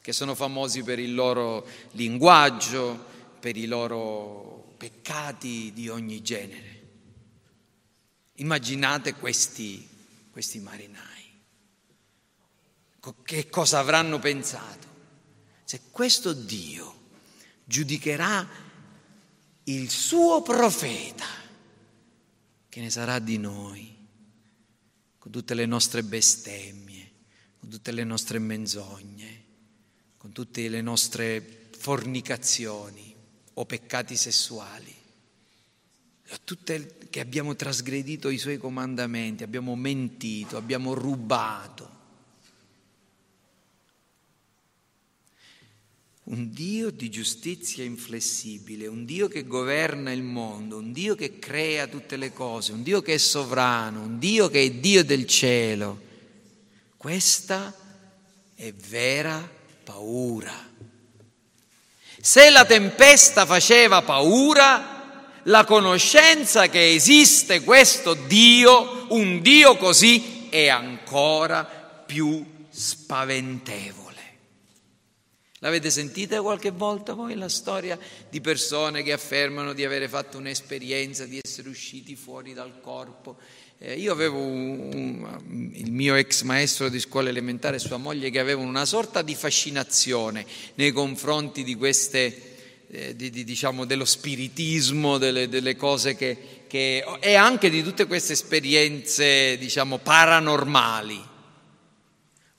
[0.00, 3.06] che sono famosi per il loro linguaggio,
[3.40, 6.75] per i loro peccati di ogni genere.
[8.36, 9.86] Immaginate questi,
[10.30, 11.04] questi marinai.
[13.22, 14.86] Che cosa avranno pensato?
[15.64, 16.94] Se questo Dio
[17.64, 18.46] giudicherà
[19.64, 21.26] il suo profeta,
[22.68, 23.94] che ne sarà di noi,
[25.18, 27.12] con tutte le nostre bestemmie,
[27.58, 29.44] con tutte le nostre menzogne,
[30.16, 33.14] con tutte le nostre fornicazioni
[33.54, 34.95] o peccati sessuali
[36.44, 41.94] tutte che abbiamo trasgredito i suoi comandamenti, abbiamo mentito, abbiamo rubato.
[46.24, 51.86] Un Dio di giustizia inflessibile, un Dio che governa il mondo, un Dio che crea
[51.86, 56.02] tutte le cose, un Dio che è sovrano, un Dio che è Dio del cielo.
[56.96, 57.72] Questa
[58.54, 59.48] è vera
[59.84, 60.52] paura.
[62.20, 64.95] Se la tempesta faceva paura,
[65.46, 74.04] la conoscenza che esiste questo Dio, un Dio così, è ancora più spaventevole.
[75.60, 81.24] L'avete sentita qualche volta voi la storia di persone che affermano di avere fatto un'esperienza,
[81.24, 83.36] di essere usciti fuori dal corpo?
[83.78, 88.30] Eh, io avevo un, un, il mio ex maestro di scuola elementare e sua moglie
[88.30, 92.55] che avevano una sorta di fascinazione nei confronti di queste
[92.96, 98.06] eh, di, di, diciamo, dello spiritismo, delle, delle cose che, che, e anche di tutte
[98.06, 101.22] queste esperienze diciamo, paranormali.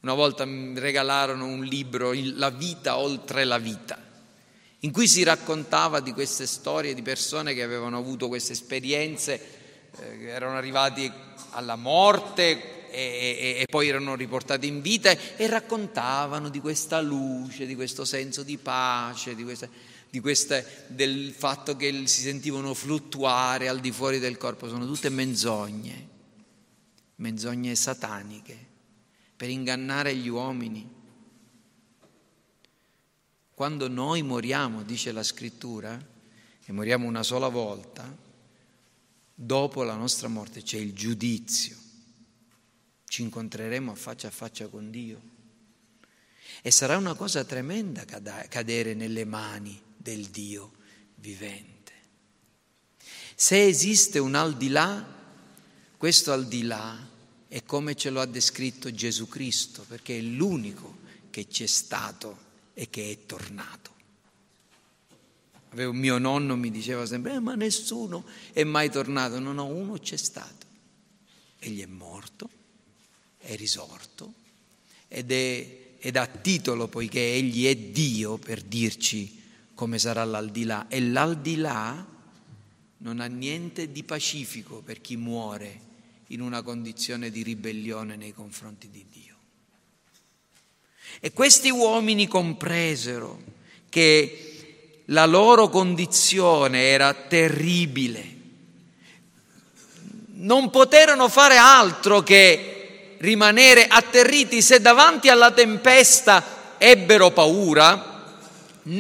[0.02, 4.00] Una volta mi regalarono un libro, La vita oltre la vita,
[4.82, 9.42] in cui si raccontava di queste storie di persone che avevano avuto queste esperienze,
[10.00, 11.12] eh, erano arrivati
[11.50, 17.66] alla morte e, e, e, poi erano riportati in vita e raccontavano di questa luce,
[17.66, 19.68] di questo senso di pace, di questa
[20.20, 26.08] queste, del fatto che si sentivano fluttuare al di fuori del corpo, sono tutte menzogne,
[27.16, 28.66] menzogne sataniche,
[29.36, 30.96] per ingannare gli uomini.
[33.54, 36.00] Quando noi moriamo, dice la scrittura,
[36.66, 38.16] e moriamo una sola volta,
[39.34, 41.76] dopo la nostra morte c'è il giudizio,
[43.06, 45.36] ci incontreremo a faccia a faccia con Dio.
[46.62, 50.72] E sarà una cosa tremenda cadere nelle mani del Dio
[51.16, 51.92] vivente.
[53.36, 55.06] Se esiste un al di là,
[55.98, 56.98] questo al di là
[57.50, 61.00] è come ce lo ha descritto Gesù Cristo, perché è l'unico
[61.30, 63.96] che c'è stato e che è tornato.
[65.72, 69.40] Avevo mio nonno mi diceva sempre, eh, ma nessuno è mai tornato.
[69.40, 70.66] No, no, uno c'è stato.
[71.60, 72.50] Egli è morto,
[73.40, 74.34] è risorto
[75.10, 79.37] ed, è, ed ha titolo poiché egli è Dio per dirci
[79.78, 80.88] come sarà l'aldilà.
[80.90, 82.04] E l'aldilà
[82.98, 85.82] non ha niente di pacifico per chi muore
[86.30, 89.36] in una condizione di ribellione nei confronti di Dio.
[91.20, 93.40] E questi uomini compresero
[93.88, 98.36] che la loro condizione era terribile.
[100.40, 108.17] Non poterono fare altro che rimanere atterriti se davanti alla tempesta ebbero paura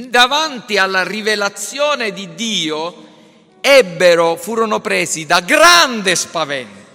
[0.09, 3.05] davanti alla rivelazione di Dio,
[3.61, 6.85] ebbero, furono presi da grande spavento.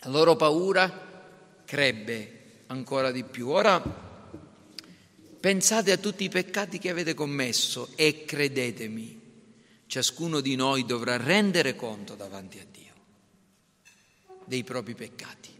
[0.00, 3.48] La loro paura crebbe ancora di più.
[3.48, 3.80] Ora
[5.40, 9.20] pensate a tutti i peccati che avete commesso e credetemi,
[9.86, 12.80] ciascuno di noi dovrà rendere conto davanti a Dio
[14.44, 15.50] dei propri peccati.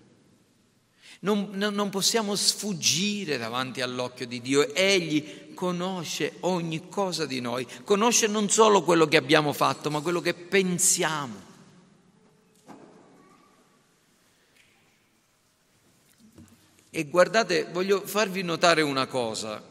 [1.20, 4.74] Non, non, possiamo sfuggire davanti all'occhio di Dio.
[4.74, 10.20] Egli conosce ogni cosa di noi, conosce non solo quello che abbiamo fatto, ma quello
[10.20, 11.50] che pensiamo.
[16.90, 19.62] E guardate, voglio farvi notare una cosa,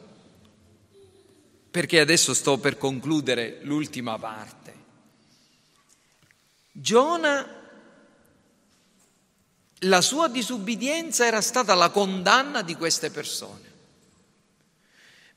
[1.70, 4.76] perché adesso sto per concludere l'ultima parte.
[6.72, 7.60] Giona,
[9.86, 13.71] la sua disubbidienza era stata la condanna di queste persone.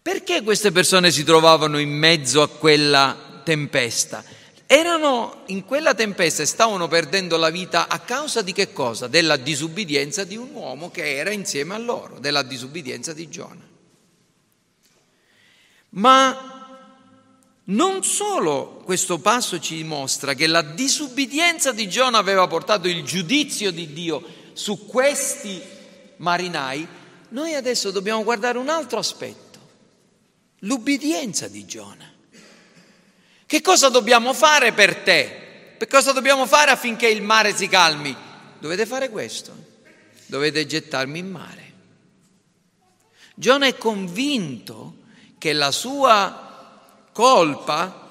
[0.04, 4.22] Perché queste persone si trovavano in mezzo a quella tempesta?
[4.66, 9.06] Erano in quella tempesta e stavano perdendo la vita a causa di che cosa?
[9.06, 13.66] Della disubbidienza di un uomo che era insieme a loro, della disubbidienza di Giona.
[15.88, 16.82] Ma
[17.64, 23.70] non solo questo passo ci dimostra che la disubbidienza di Giona aveva portato il giudizio
[23.70, 25.62] di Dio su questi
[26.18, 26.86] marinai,
[27.30, 29.43] noi adesso dobbiamo guardare un altro aspetto,
[30.64, 32.10] l'ubbidienza di Giona.
[33.46, 35.74] Che cosa dobbiamo fare per te?
[35.76, 38.14] Per cosa dobbiamo fare affinché il mare si calmi?
[38.58, 39.54] Dovete fare questo,
[40.26, 41.72] dovete gettarmi in mare.
[43.34, 44.98] Giona è convinto
[45.38, 48.02] che la sua colpa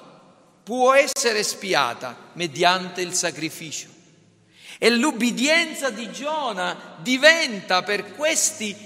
[0.62, 3.88] può essere spiata mediante il sacrificio.
[4.78, 8.76] E l'ubbidienza di Giona diventa per questi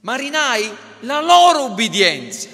[0.00, 0.70] marinai
[1.00, 2.48] la loro ubbidienza.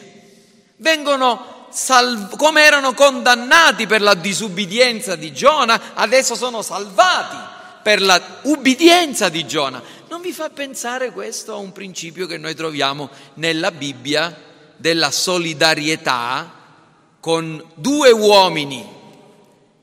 [0.81, 7.37] Vengono salv- come erano condannati per la disubbidienza di Giona, adesso sono salvati
[7.83, 9.83] per la ubbidienza di Giona.
[10.09, 14.35] Non vi fa pensare questo a un principio che noi troviamo nella Bibbia
[14.77, 16.51] della solidarietà
[17.21, 18.99] con due uomini.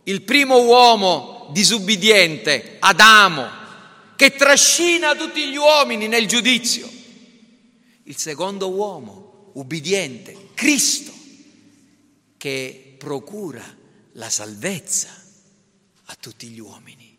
[0.03, 3.47] Il primo uomo disubbidiente, Adamo,
[4.15, 6.89] che trascina tutti gli uomini nel giudizio.
[8.03, 11.13] Il secondo uomo, ubbidiente, Cristo,
[12.35, 13.63] che procura
[14.13, 15.07] la salvezza
[16.05, 17.15] a tutti gli uomini.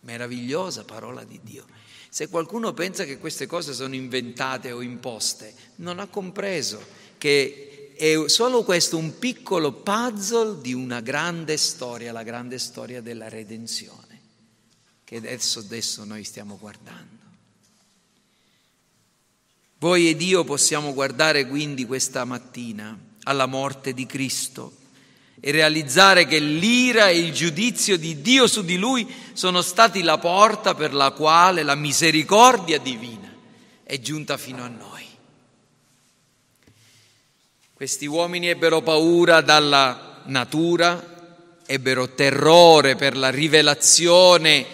[0.00, 1.64] Meravigliosa parola di Dio.
[2.10, 6.78] Se qualcuno pensa che queste cose sono inventate o imposte, non ha compreso
[7.16, 13.30] che è solo questo un piccolo puzzle di una grande storia, la grande storia della
[13.30, 14.20] redenzione,
[15.04, 17.17] che adesso, adesso noi stiamo guardando.
[19.80, 24.72] Voi ed io possiamo guardare quindi questa mattina alla morte di Cristo
[25.38, 30.18] e realizzare che l'ira e il giudizio di Dio su di lui sono stati la
[30.18, 33.32] porta per la quale la misericordia divina
[33.84, 35.06] è giunta fino a noi.
[37.72, 44.66] Questi uomini ebbero paura dalla natura, ebbero terrore per la rivelazione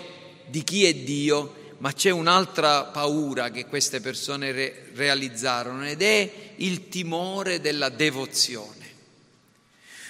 [0.46, 6.30] di chi è Dio ma c'è un'altra paura che queste persone re- realizzarono ed è
[6.56, 8.72] il timore della devozione.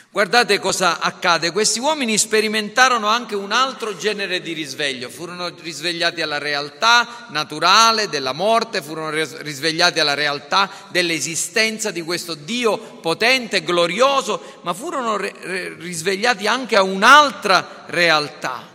[0.09, 6.39] Guardate cosa accade, questi uomini sperimentarono anche un altro genere di risveglio, furono risvegliati alla
[6.39, 14.73] realtà naturale della morte, furono risvegliati alla realtà dell'esistenza di questo Dio potente, glorioso, ma
[14.73, 18.74] furono risvegliati anche a un'altra realtà,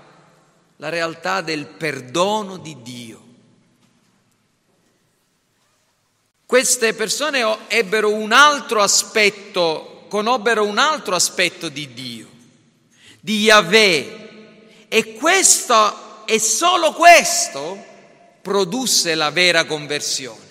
[0.82, 3.28] la realtà del perdono di Dio.
[6.46, 12.28] Queste persone ebbero un altro aspetto, conobbero un altro aspetto di Dio,
[13.20, 17.86] di Yahweh, e questo e solo questo
[18.42, 20.48] produsse la vera conversione.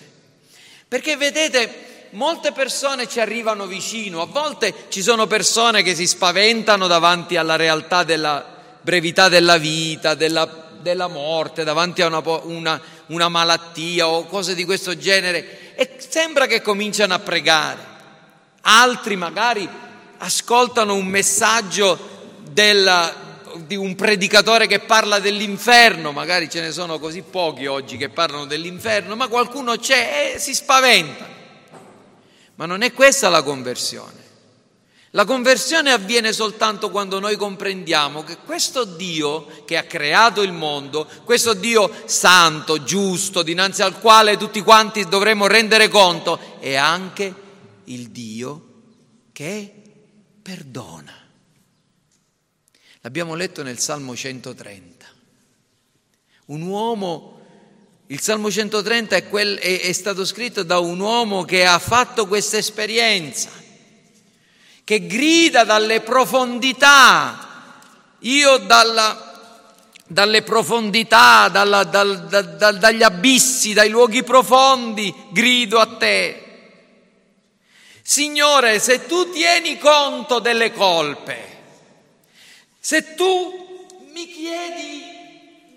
[0.87, 6.85] Perché vedete, molte persone ci arrivano vicino, a volte ci sono persone che si spaventano
[6.85, 13.29] davanti alla realtà della brevità della vita, della, della morte, davanti a una, una, una
[13.29, 17.87] malattia o cose di questo genere e sembra che cominciano a pregare.
[18.61, 19.67] Altri magari
[20.17, 21.97] ascoltano un messaggio
[22.51, 23.13] della,
[23.65, 28.45] di un predicatore che parla dell'inferno, magari ce ne sono così pochi oggi che parlano
[28.45, 31.37] dell'inferno, ma qualcuno c'è e si spaventa.
[32.55, 34.18] Ma non è questa la conversione.
[35.13, 41.09] La conversione avviene soltanto quando noi comprendiamo che questo Dio che ha creato il mondo,
[41.23, 47.33] questo Dio santo, giusto, dinanzi al quale tutti quanti dovremmo rendere conto, è anche
[47.85, 48.65] il Dio
[49.31, 49.73] che
[50.43, 51.13] perdona.
[53.01, 55.07] L'abbiamo letto nel Salmo 130.
[56.47, 57.41] Un uomo,
[58.07, 62.27] il Salmo 130 è, quel, è, è stato scritto da un uomo che ha fatto
[62.27, 63.58] questa esperienza
[64.89, 67.75] che grida dalle profondità,
[68.21, 69.61] io dalla,
[70.07, 76.43] dalle profondità, dalla, dal, dal, dagli abissi, dai luoghi profondi, grido a te.
[78.01, 81.57] Signore, se tu tieni conto delle colpe,
[82.79, 85.03] se tu mi chiedi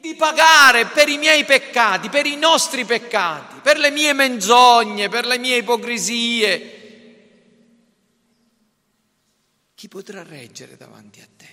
[0.01, 5.27] di pagare per i miei peccati, per i nostri peccati, per le mie menzogne, per
[5.27, 6.82] le mie ipocrisie.
[9.83, 11.49] Chi potrà reggere davanti a te?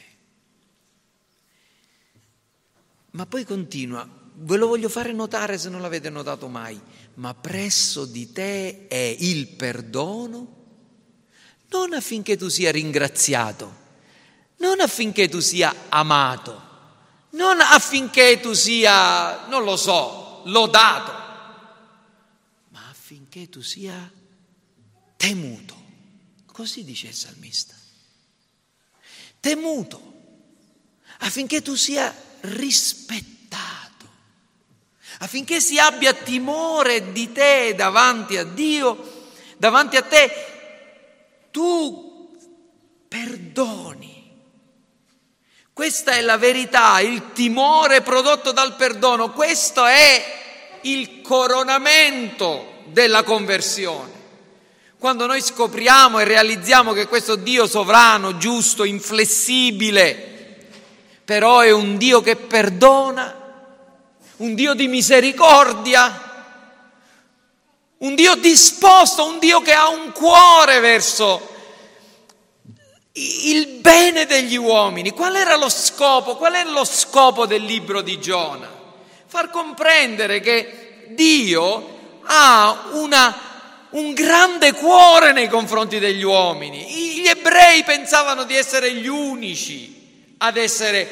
[3.14, 6.80] Ma poi continua, ve lo voglio fare notare se non l'avete notato mai,
[7.16, 10.68] ma presso di te è il perdono,
[11.70, 13.76] non affinché tu sia ringraziato,
[14.58, 16.62] non affinché tu sia amato,
[17.32, 21.12] non affinché tu sia, non lo so, lodato,
[22.68, 24.14] ma affinché tu sia
[25.18, 25.76] temuto.
[26.46, 27.78] Così dice il salmista.
[29.40, 30.02] Temuto,
[31.20, 34.08] affinché tu sia rispettato,
[35.20, 40.32] affinché si abbia timore di te davanti a Dio, davanti a te,
[41.52, 42.38] tu
[43.08, 44.18] perdoni.
[45.72, 54.19] Questa è la verità, il timore prodotto dal perdono, questo è il coronamento della conversione.
[55.00, 60.68] Quando noi scopriamo e realizziamo che questo Dio sovrano, giusto, inflessibile,
[61.24, 63.34] però è un Dio che perdona,
[64.38, 66.52] un Dio di misericordia,
[68.00, 71.48] un Dio disposto, un Dio che ha un cuore verso
[73.14, 75.12] il bene degli uomini.
[75.12, 76.36] Qual era lo scopo?
[76.36, 78.70] Qual è lo scopo del libro di Giona?
[79.26, 83.49] Far comprendere che Dio ha una,
[83.92, 87.22] un grande cuore nei confronti degli uomini.
[87.22, 91.08] Gli ebrei pensavano di essere gli unici ad essere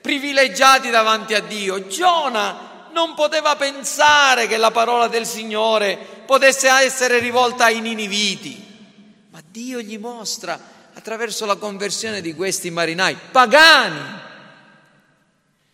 [0.00, 1.86] privilegiati davanti a Dio.
[1.86, 5.96] Giona non poteva pensare che la parola del Signore
[6.26, 8.64] potesse essere rivolta ai niniviti,
[9.30, 10.58] ma Dio gli mostra
[10.92, 14.18] attraverso la conversione di questi marinai pagani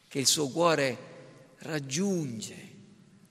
[0.08, 0.98] che il suo cuore
[1.60, 2.65] raggiunge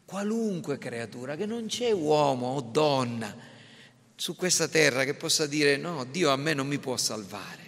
[0.05, 3.35] qualunque creatura, che non c'è uomo o donna
[4.15, 7.63] su questa terra che possa dire no, Dio a me non mi può salvare.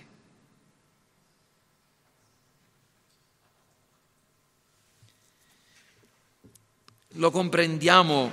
[7.13, 8.31] Lo comprendiamo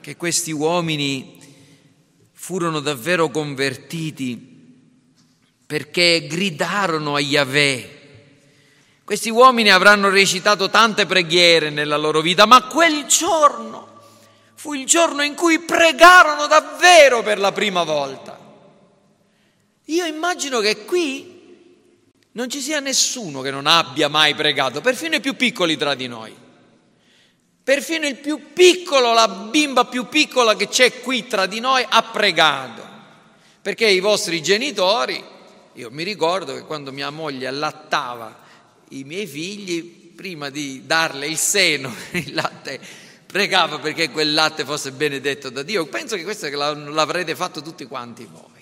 [0.00, 1.38] che questi uomini
[2.32, 4.54] furono davvero convertiti
[5.66, 7.95] perché gridarono a Yahweh.
[9.06, 13.86] Questi uomini avranno recitato tante preghiere nella loro vita, ma quel giorno
[14.56, 18.36] fu il giorno in cui pregarono davvero per la prima volta.
[19.84, 21.34] Io immagino che qui
[22.32, 26.08] non ci sia nessuno che non abbia mai pregato, perfino i più piccoli tra di
[26.08, 26.36] noi.
[27.62, 32.02] Perfino il più piccolo, la bimba più piccola che c'è qui tra di noi ha
[32.02, 32.84] pregato.
[33.62, 35.24] Perché i vostri genitori,
[35.74, 38.42] io mi ricordo che quando mia moglie allattava
[38.90, 42.80] i miei figli, prima di darle il seno, il latte,
[43.26, 45.86] pregava perché quel latte fosse benedetto da Dio.
[45.86, 48.54] Penso che questo l'avrete fatto tutti quanti voi.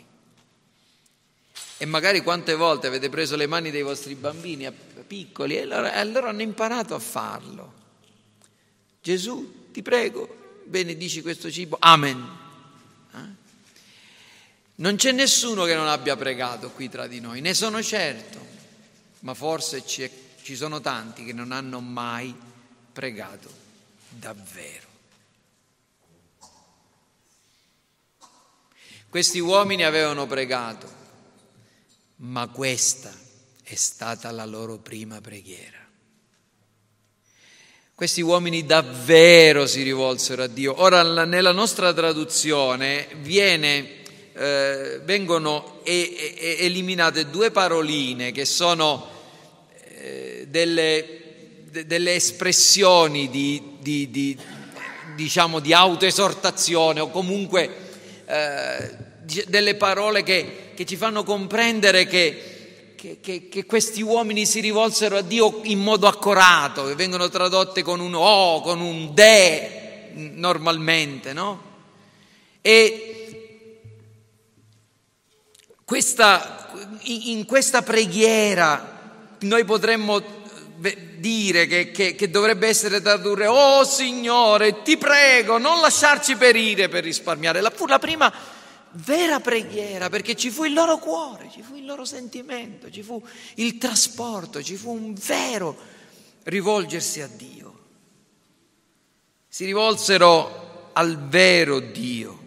[1.76, 4.70] E magari quante volte avete preso le mani dei vostri bambini
[5.06, 7.72] piccoli e allora hanno imparato a farlo.
[9.02, 11.76] Gesù, ti prego, benedici questo cibo.
[11.78, 12.26] Amen.
[13.12, 13.42] Eh?
[14.76, 18.44] Non c'è nessuno che non abbia pregato qui tra di noi, ne sono certo,
[19.24, 22.34] ma forse ci sono tanti che non hanno mai
[22.92, 23.50] pregato
[24.08, 24.92] davvero.
[29.08, 30.92] Questi uomini avevano pregato,
[32.16, 33.12] ma questa
[33.62, 35.78] è stata la loro prima preghiera.
[37.94, 40.82] Questi uomini davvero si rivolsero a Dio.
[40.82, 44.02] Ora, nella nostra traduzione viene,
[44.34, 49.13] eh, vengono e, e, eliminate due paroline che sono
[50.04, 51.22] eh, delle,
[51.70, 54.38] de, delle, espressioni di, di, di,
[55.16, 57.70] diciamo, di autoesortazione o comunque
[58.26, 58.96] eh,
[59.46, 62.50] delle parole che, che ci fanno comprendere che
[62.94, 67.82] che, che, che, questi uomini si rivolsero a Dio in modo accorato, che vengono tradotte
[67.82, 71.62] con un O, con un De normalmente, no?
[72.62, 73.80] E
[75.84, 78.93] questa, in questa preghiera
[79.40, 80.22] noi potremmo
[81.18, 87.04] dire che, che, che, dovrebbe essere tradurre, oh Signore, ti prego, non lasciarci perire per
[87.04, 87.60] risparmiare.
[87.60, 88.32] La, fu la prima
[88.92, 93.22] vera preghiera, perché ci fu il loro cuore, ci fu il loro sentimento, ci fu
[93.56, 95.76] il trasporto, ci fu un vero
[96.44, 97.72] rivolgersi a Dio.
[99.48, 102.43] Si rivolsero al vero Dio.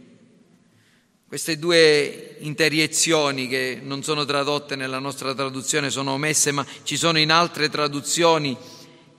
[1.28, 7.20] Queste due interiezioni che non sono tradotte nella nostra traduzione sono omesse, ma ci sono
[7.20, 8.58] in altre traduzioni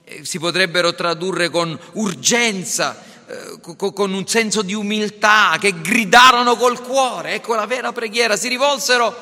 [0.09, 6.81] eh, si potrebbero tradurre con urgenza, eh, con un senso di umiltà, che gridarono col
[6.81, 7.35] cuore.
[7.35, 9.15] Ecco la vera preghiera, si rivolsero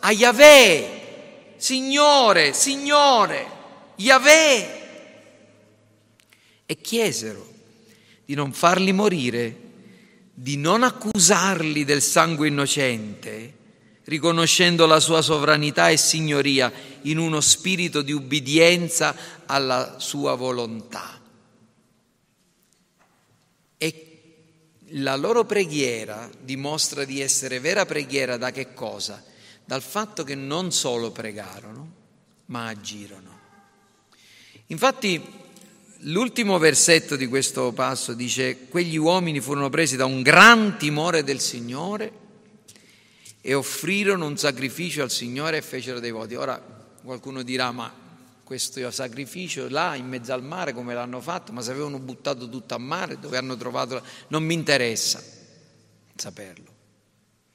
[0.00, 3.46] a Yahweh, Signore, Signore,
[3.96, 4.82] Yahweh,
[6.66, 7.54] e chiesero
[8.26, 9.65] di non farli morire,
[10.38, 13.54] di non accusarli del sangue innocente,
[14.04, 16.70] riconoscendo la sua sovranità e signoria
[17.02, 19.16] in uno spirito di ubbidienza
[19.46, 21.18] alla sua volontà.
[23.78, 24.06] E
[24.88, 29.24] la loro preghiera dimostra di essere vera preghiera da che cosa?
[29.64, 31.92] Dal fatto che non solo pregarono,
[32.46, 33.38] ma agirono.
[34.66, 35.44] Infatti
[36.00, 41.40] L'ultimo versetto di questo passo dice, quegli uomini furono presi da un gran timore del
[41.40, 42.12] Signore
[43.40, 46.34] e offrirono un sacrificio al Signore e fecero dei voti.
[46.34, 46.60] Ora
[47.02, 47.92] qualcuno dirà, ma
[48.44, 51.52] questo sacrificio là in mezzo al mare come l'hanno fatto?
[51.52, 54.02] Ma se avevano buttato tutto a mare, dove hanno trovato...
[54.28, 55.22] Non mi interessa
[56.14, 56.75] saperlo.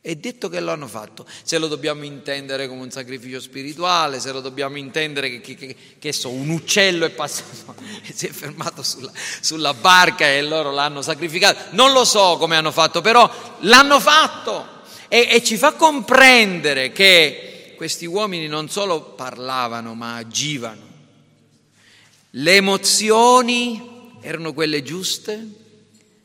[0.04, 1.28] È detto che lo hanno fatto.
[1.44, 5.76] Se lo dobbiamo intendere come un sacrificio spirituale, se lo dobbiamo intendere che, che, che,
[6.00, 10.72] che so, un uccello è passato e si è fermato sulla, sulla barca e loro
[10.72, 11.76] l'hanno sacrificato.
[11.76, 14.80] Non lo so come hanno fatto, però l'hanno fatto.
[15.08, 20.90] E, e ci fa comprendere che questi uomini non solo parlavano, ma agivano.
[22.32, 25.48] Le emozioni erano quelle giuste,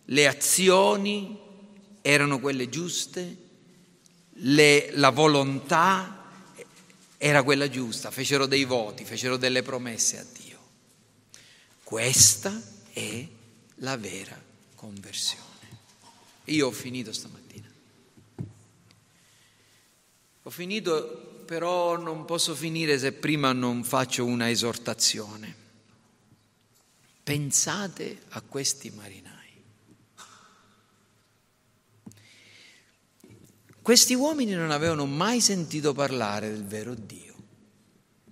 [0.03, 1.37] le azioni
[2.01, 3.45] erano quelle giuste
[4.39, 6.25] le, la volontà
[7.19, 10.59] era quella giusta, fecero dei voti, fecero delle promesse a Dio.
[11.83, 12.61] Questa
[12.93, 13.27] è
[13.77, 14.41] la vera
[14.75, 15.45] conversione.
[16.45, 17.69] Io ho finito stamattina.
[20.43, 25.65] Ho finito, però non posso finire se prima non faccio una esortazione.
[27.23, 29.36] Pensate a questi marinai.
[33.87, 37.35] Questi uomini non avevano mai sentito parlare del vero Dio.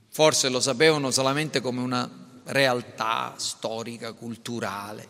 [0.08, 2.10] Forse lo sapevano solamente come una
[2.46, 5.08] realtà storica, culturale.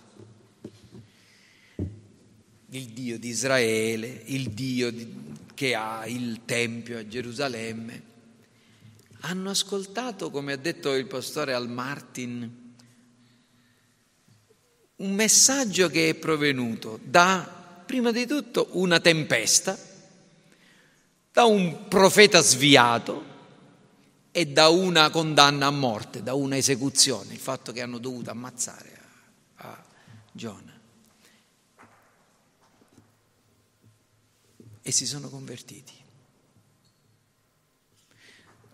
[2.69, 4.93] Il Dio di Israele, il Dio
[5.55, 8.03] che ha il Tempio a Gerusalemme.
[9.21, 12.75] Hanno ascoltato, come ha detto il pastore Al Martin,
[14.97, 19.93] un messaggio che è provenuto da, prima di tutto, una tempesta
[21.35, 23.25] da un profeta sviato
[24.31, 29.01] e da una condanna a morte, da una esecuzione, il fatto che hanno dovuto ammazzare
[29.57, 29.85] a, a
[30.31, 30.81] Giona.
[34.81, 35.93] E si sono convertiti.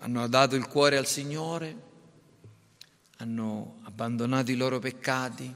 [0.00, 1.74] Hanno dato il cuore al Signore,
[3.16, 5.54] hanno abbandonato i loro peccati,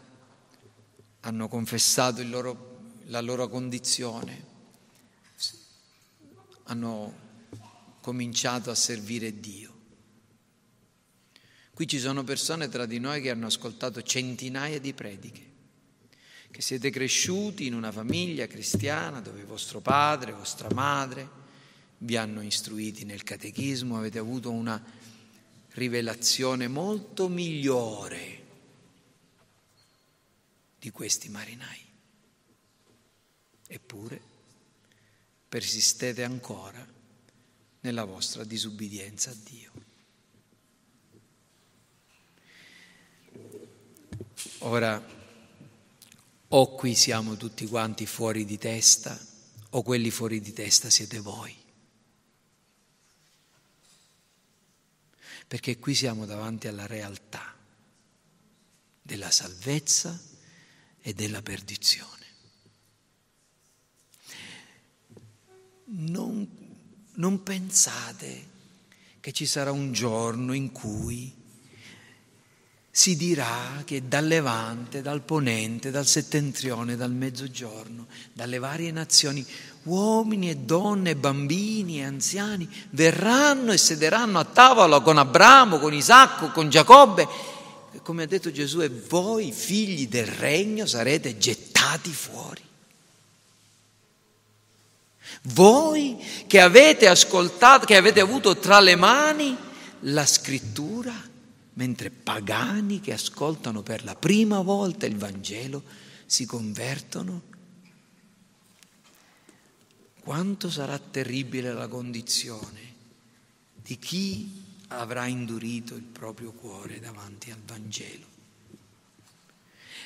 [1.21, 2.79] hanno confessato loro,
[3.09, 4.53] la loro condizione
[6.65, 7.23] hanno
[8.01, 9.73] cominciato a servire Dio.
[11.73, 15.53] Qui ci sono persone tra di noi che hanno ascoltato centinaia di prediche,
[16.51, 21.43] che siete cresciuti in una famiglia cristiana dove vostro padre, vostra madre
[21.99, 24.83] vi hanno istruiti nel catechismo, avete avuto una
[25.71, 28.43] rivelazione molto migliore
[30.79, 31.83] di questi marinai.
[33.67, 34.34] Eppure
[35.55, 36.85] persistete ancora
[37.83, 39.73] nella vostra disubbidienza a Dio.
[44.59, 45.01] Ora,
[46.49, 49.17] o qui siamo tutti quanti fuori di testa,
[49.71, 51.57] o quelli fuori di testa siete voi.
[55.47, 57.55] Perché qui siamo davanti alla realtà
[59.01, 60.21] della salvezza
[61.01, 62.24] e della perdizione.
[65.87, 66.47] Non,
[67.15, 68.53] non pensate
[69.21, 71.43] che ci sarà un giorno in cui
[72.97, 79.45] si dirà che dal levante, dal ponente, dal settentrione, dal mezzogiorno, dalle varie nazioni,
[79.85, 86.53] uomini e donne, bambini e anziani verranno e sederanno a tavola con Abramo, con Isacco,
[86.53, 87.27] con Giacobbe.
[88.03, 92.63] Come ha detto Gesù, e voi figli del regno sarete gettati fuori.
[95.43, 96.17] Voi
[96.47, 99.57] che avete ascoltato, che avete avuto tra le mani
[100.01, 101.13] la scrittura,
[101.75, 105.83] mentre pagani che ascoltano per la prima volta il Vangelo
[106.27, 107.43] si convertono,
[110.21, 112.81] quanto sarà terribile la condizione
[113.75, 118.34] di chi avrà indurito il proprio cuore davanti al Vangelo.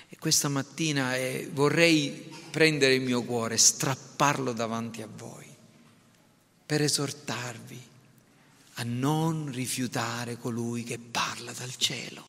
[0.09, 5.47] E questa mattina eh, vorrei prendere il mio cuore, strapparlo davanti a voi,
[6.65, 7.81] per esortarvi
[8.75, 12.27] a non rifiutare colui che parla dal cielo.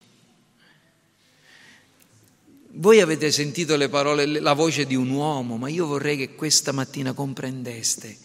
[2.71, 6.71] Voi avete sentito le parole, la voce di un uomo, ma io vorrei che questa
[6.71, 8.17] mattina comprendeste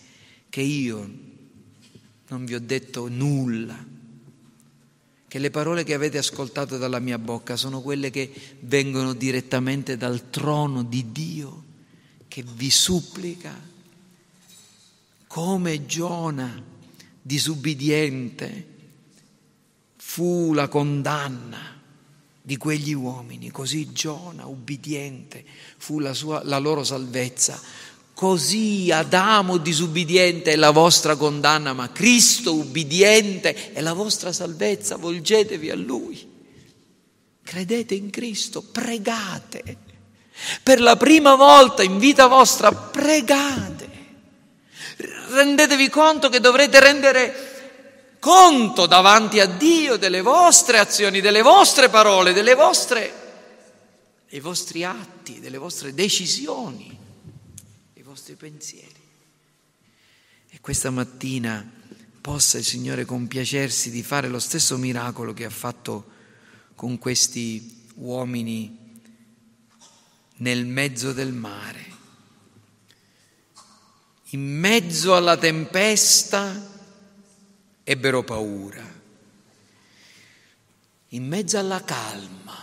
[0.48, 1.10] che io
[2.28, 3.92] non vi ho detto nulla,
[5.34, 10.30] che le parole che avete ascoltato dalla mia bocca sono quelle che vengono direttamente dal
[10.30, 11.64] trono di Dio,
[12.28, 13.52] che vi supplica,
[15.26, 16.62] come Giona,
[17.20, 18.66] disubbidiente,
[19.96, 21.82] fu la condanna
[22.40, 25.44] di quegli uomini, così Giona, ubbidiente,
[25.78, 27.60] fu la, sua, la loro salvezza.
[28.14, 35.68] Così Adamo disubbidiente è la vostra condanna, ma Cristo ubbidiente è la vostra salvezza, volgetevi
[35.68, 36.32] a Lui.
[37.42, 39.78] Credete in Cristo, pregate.
[40.62, 43.90] Per la prima volta in vita vostra pregate.
[45.30, 47.52] Rendetevi conto che dovrete rendere
[48.20, 53.12] conto davanti a Dio delle vostre azioni, delle vostre parole, vostre,
[54.30, 57.03] dei vostri atti, delle vostre decisioni,
[58.24, 59.02] dei vostri pensieri.
[60.48, 61.70] E questa mattina
[62.20, 66.12] possa il Signore compiacersi di fare lo stesso miracolo che ha fatto
[66.74, 69.02] con questi uomini
[70.36, 71.92] nel mezzo del mare.
[74.30, 76.72] In mezzo alla tempesta,
[77.84, 79.02] ebbero paura.
[81.08, 82.56] In mezzo alla calma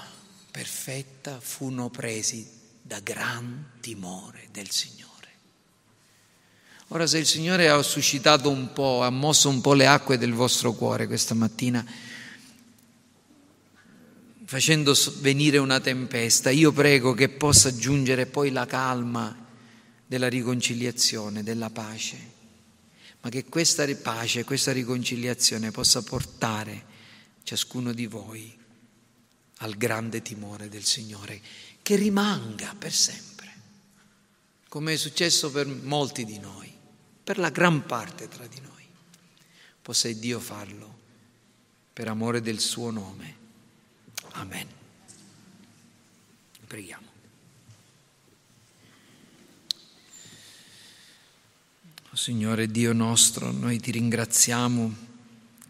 [0.50, 5.01] perfetta furono presi da gran timore del Signore.
[6.94, 10.34] Ora se il Signore ha suscitato un po', ha mosso un po' le acque del
[10.34, 11.86] vostro cuore questa mattina,
[14.44, 19.34] facendo venire una tempesta, io prego che possa giungere poi la calma
[20.06, 22.18] della riconciliazione, della pace.
[23.22, 26.84] Ma che questa pace, questa riconciliazione possa portare
[27.44, 28.54] ciascuno di voi
[29.60, 31.40] al grande timore del Signore,
[31.82, 33.50] che rimanga per sempre,
[34.68, 36.80] come è successo per molti di noi,
[37.32, 38.86] per la gran parte tra di noi.
[39.82, 41.00] Possa Dio farlo
[41.94, 43.36] per amore del suo nome.
[44.32, 44.68] Amen.
[46.68, 47.08] Preghiamo.
[52.10, 54.94] Oh, Signore Dio nostro, noi ti ringraziamo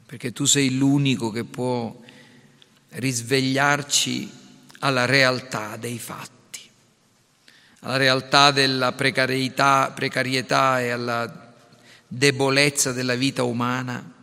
[0.07, 1.95] perché tu sei l'unico che può
[2.89, 4.31] risvegliarci
[4.79, 6.67] alla realtà dei fatti,
[7.81, 11.40] alla realtà della precarietà, precarietà e alla
[12.13, 14.19] debolezza della vita umana,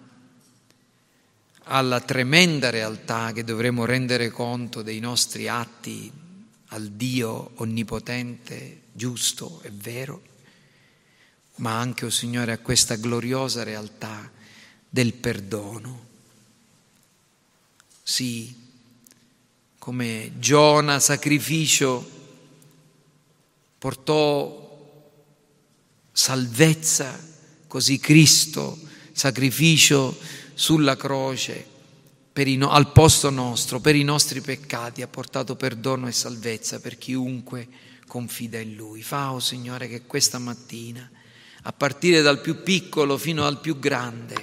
[1.70, 6.10] alla tremenda realtà che dovremo rendere conto dei nostri atti
[6.68, 10.28] al Dio onnipotente, giusto e vero
[11.58, 14.30] ma anche, oh Signore, a questa gloriosa realtà
[14.88, 16.06] del perdono.
[18.02, 18.54] Sì,
[19.78, 22.16] come Giona sacrificio
[23.78, 24.66] portò
[26.12, 27.18] salvezza,
[27.68, 28.78] così Cristo
[29.12, 30.18] sacrificio
[30.54, 31.76] sulla croce
[32.56, 37.66] no, al posto nostro, per i nostri peccati, ha portato perdono e salvezza per chiunque
[38.06, 39.02] confida in Lui.
[39.02, 41.10] Fa, oh Signore, che questa mattina
[41.62, 44.36] a partire dal più piccolo fino al più grande,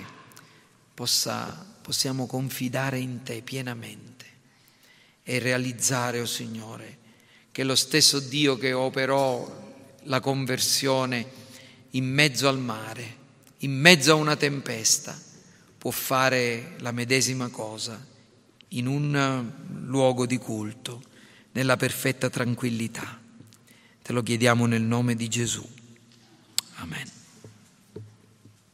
[0.94, 4.26] possa, possiamo confidare in Te pienamente
[5.24, 6.98] e realizzare, oh Signore,
[7.52, 9.64] che lo stesso Dio che operò
[10.04, 11.44] la conversione
[11.96, 13.24] in mezzo al mare,
[13.60, 15.20] in mezzo a una tempesta,
[15.78, 18.04] può fare la medesima cosa
[18.70, 19.52] in un
[19.86, 21.02] luogo di culto,
[21.54, 23.20] nella perfetta tranquillità.
[24.02, 25.66] Te lo chiediamo nel nome di Gesù.
[26.76, 27.15] Amen.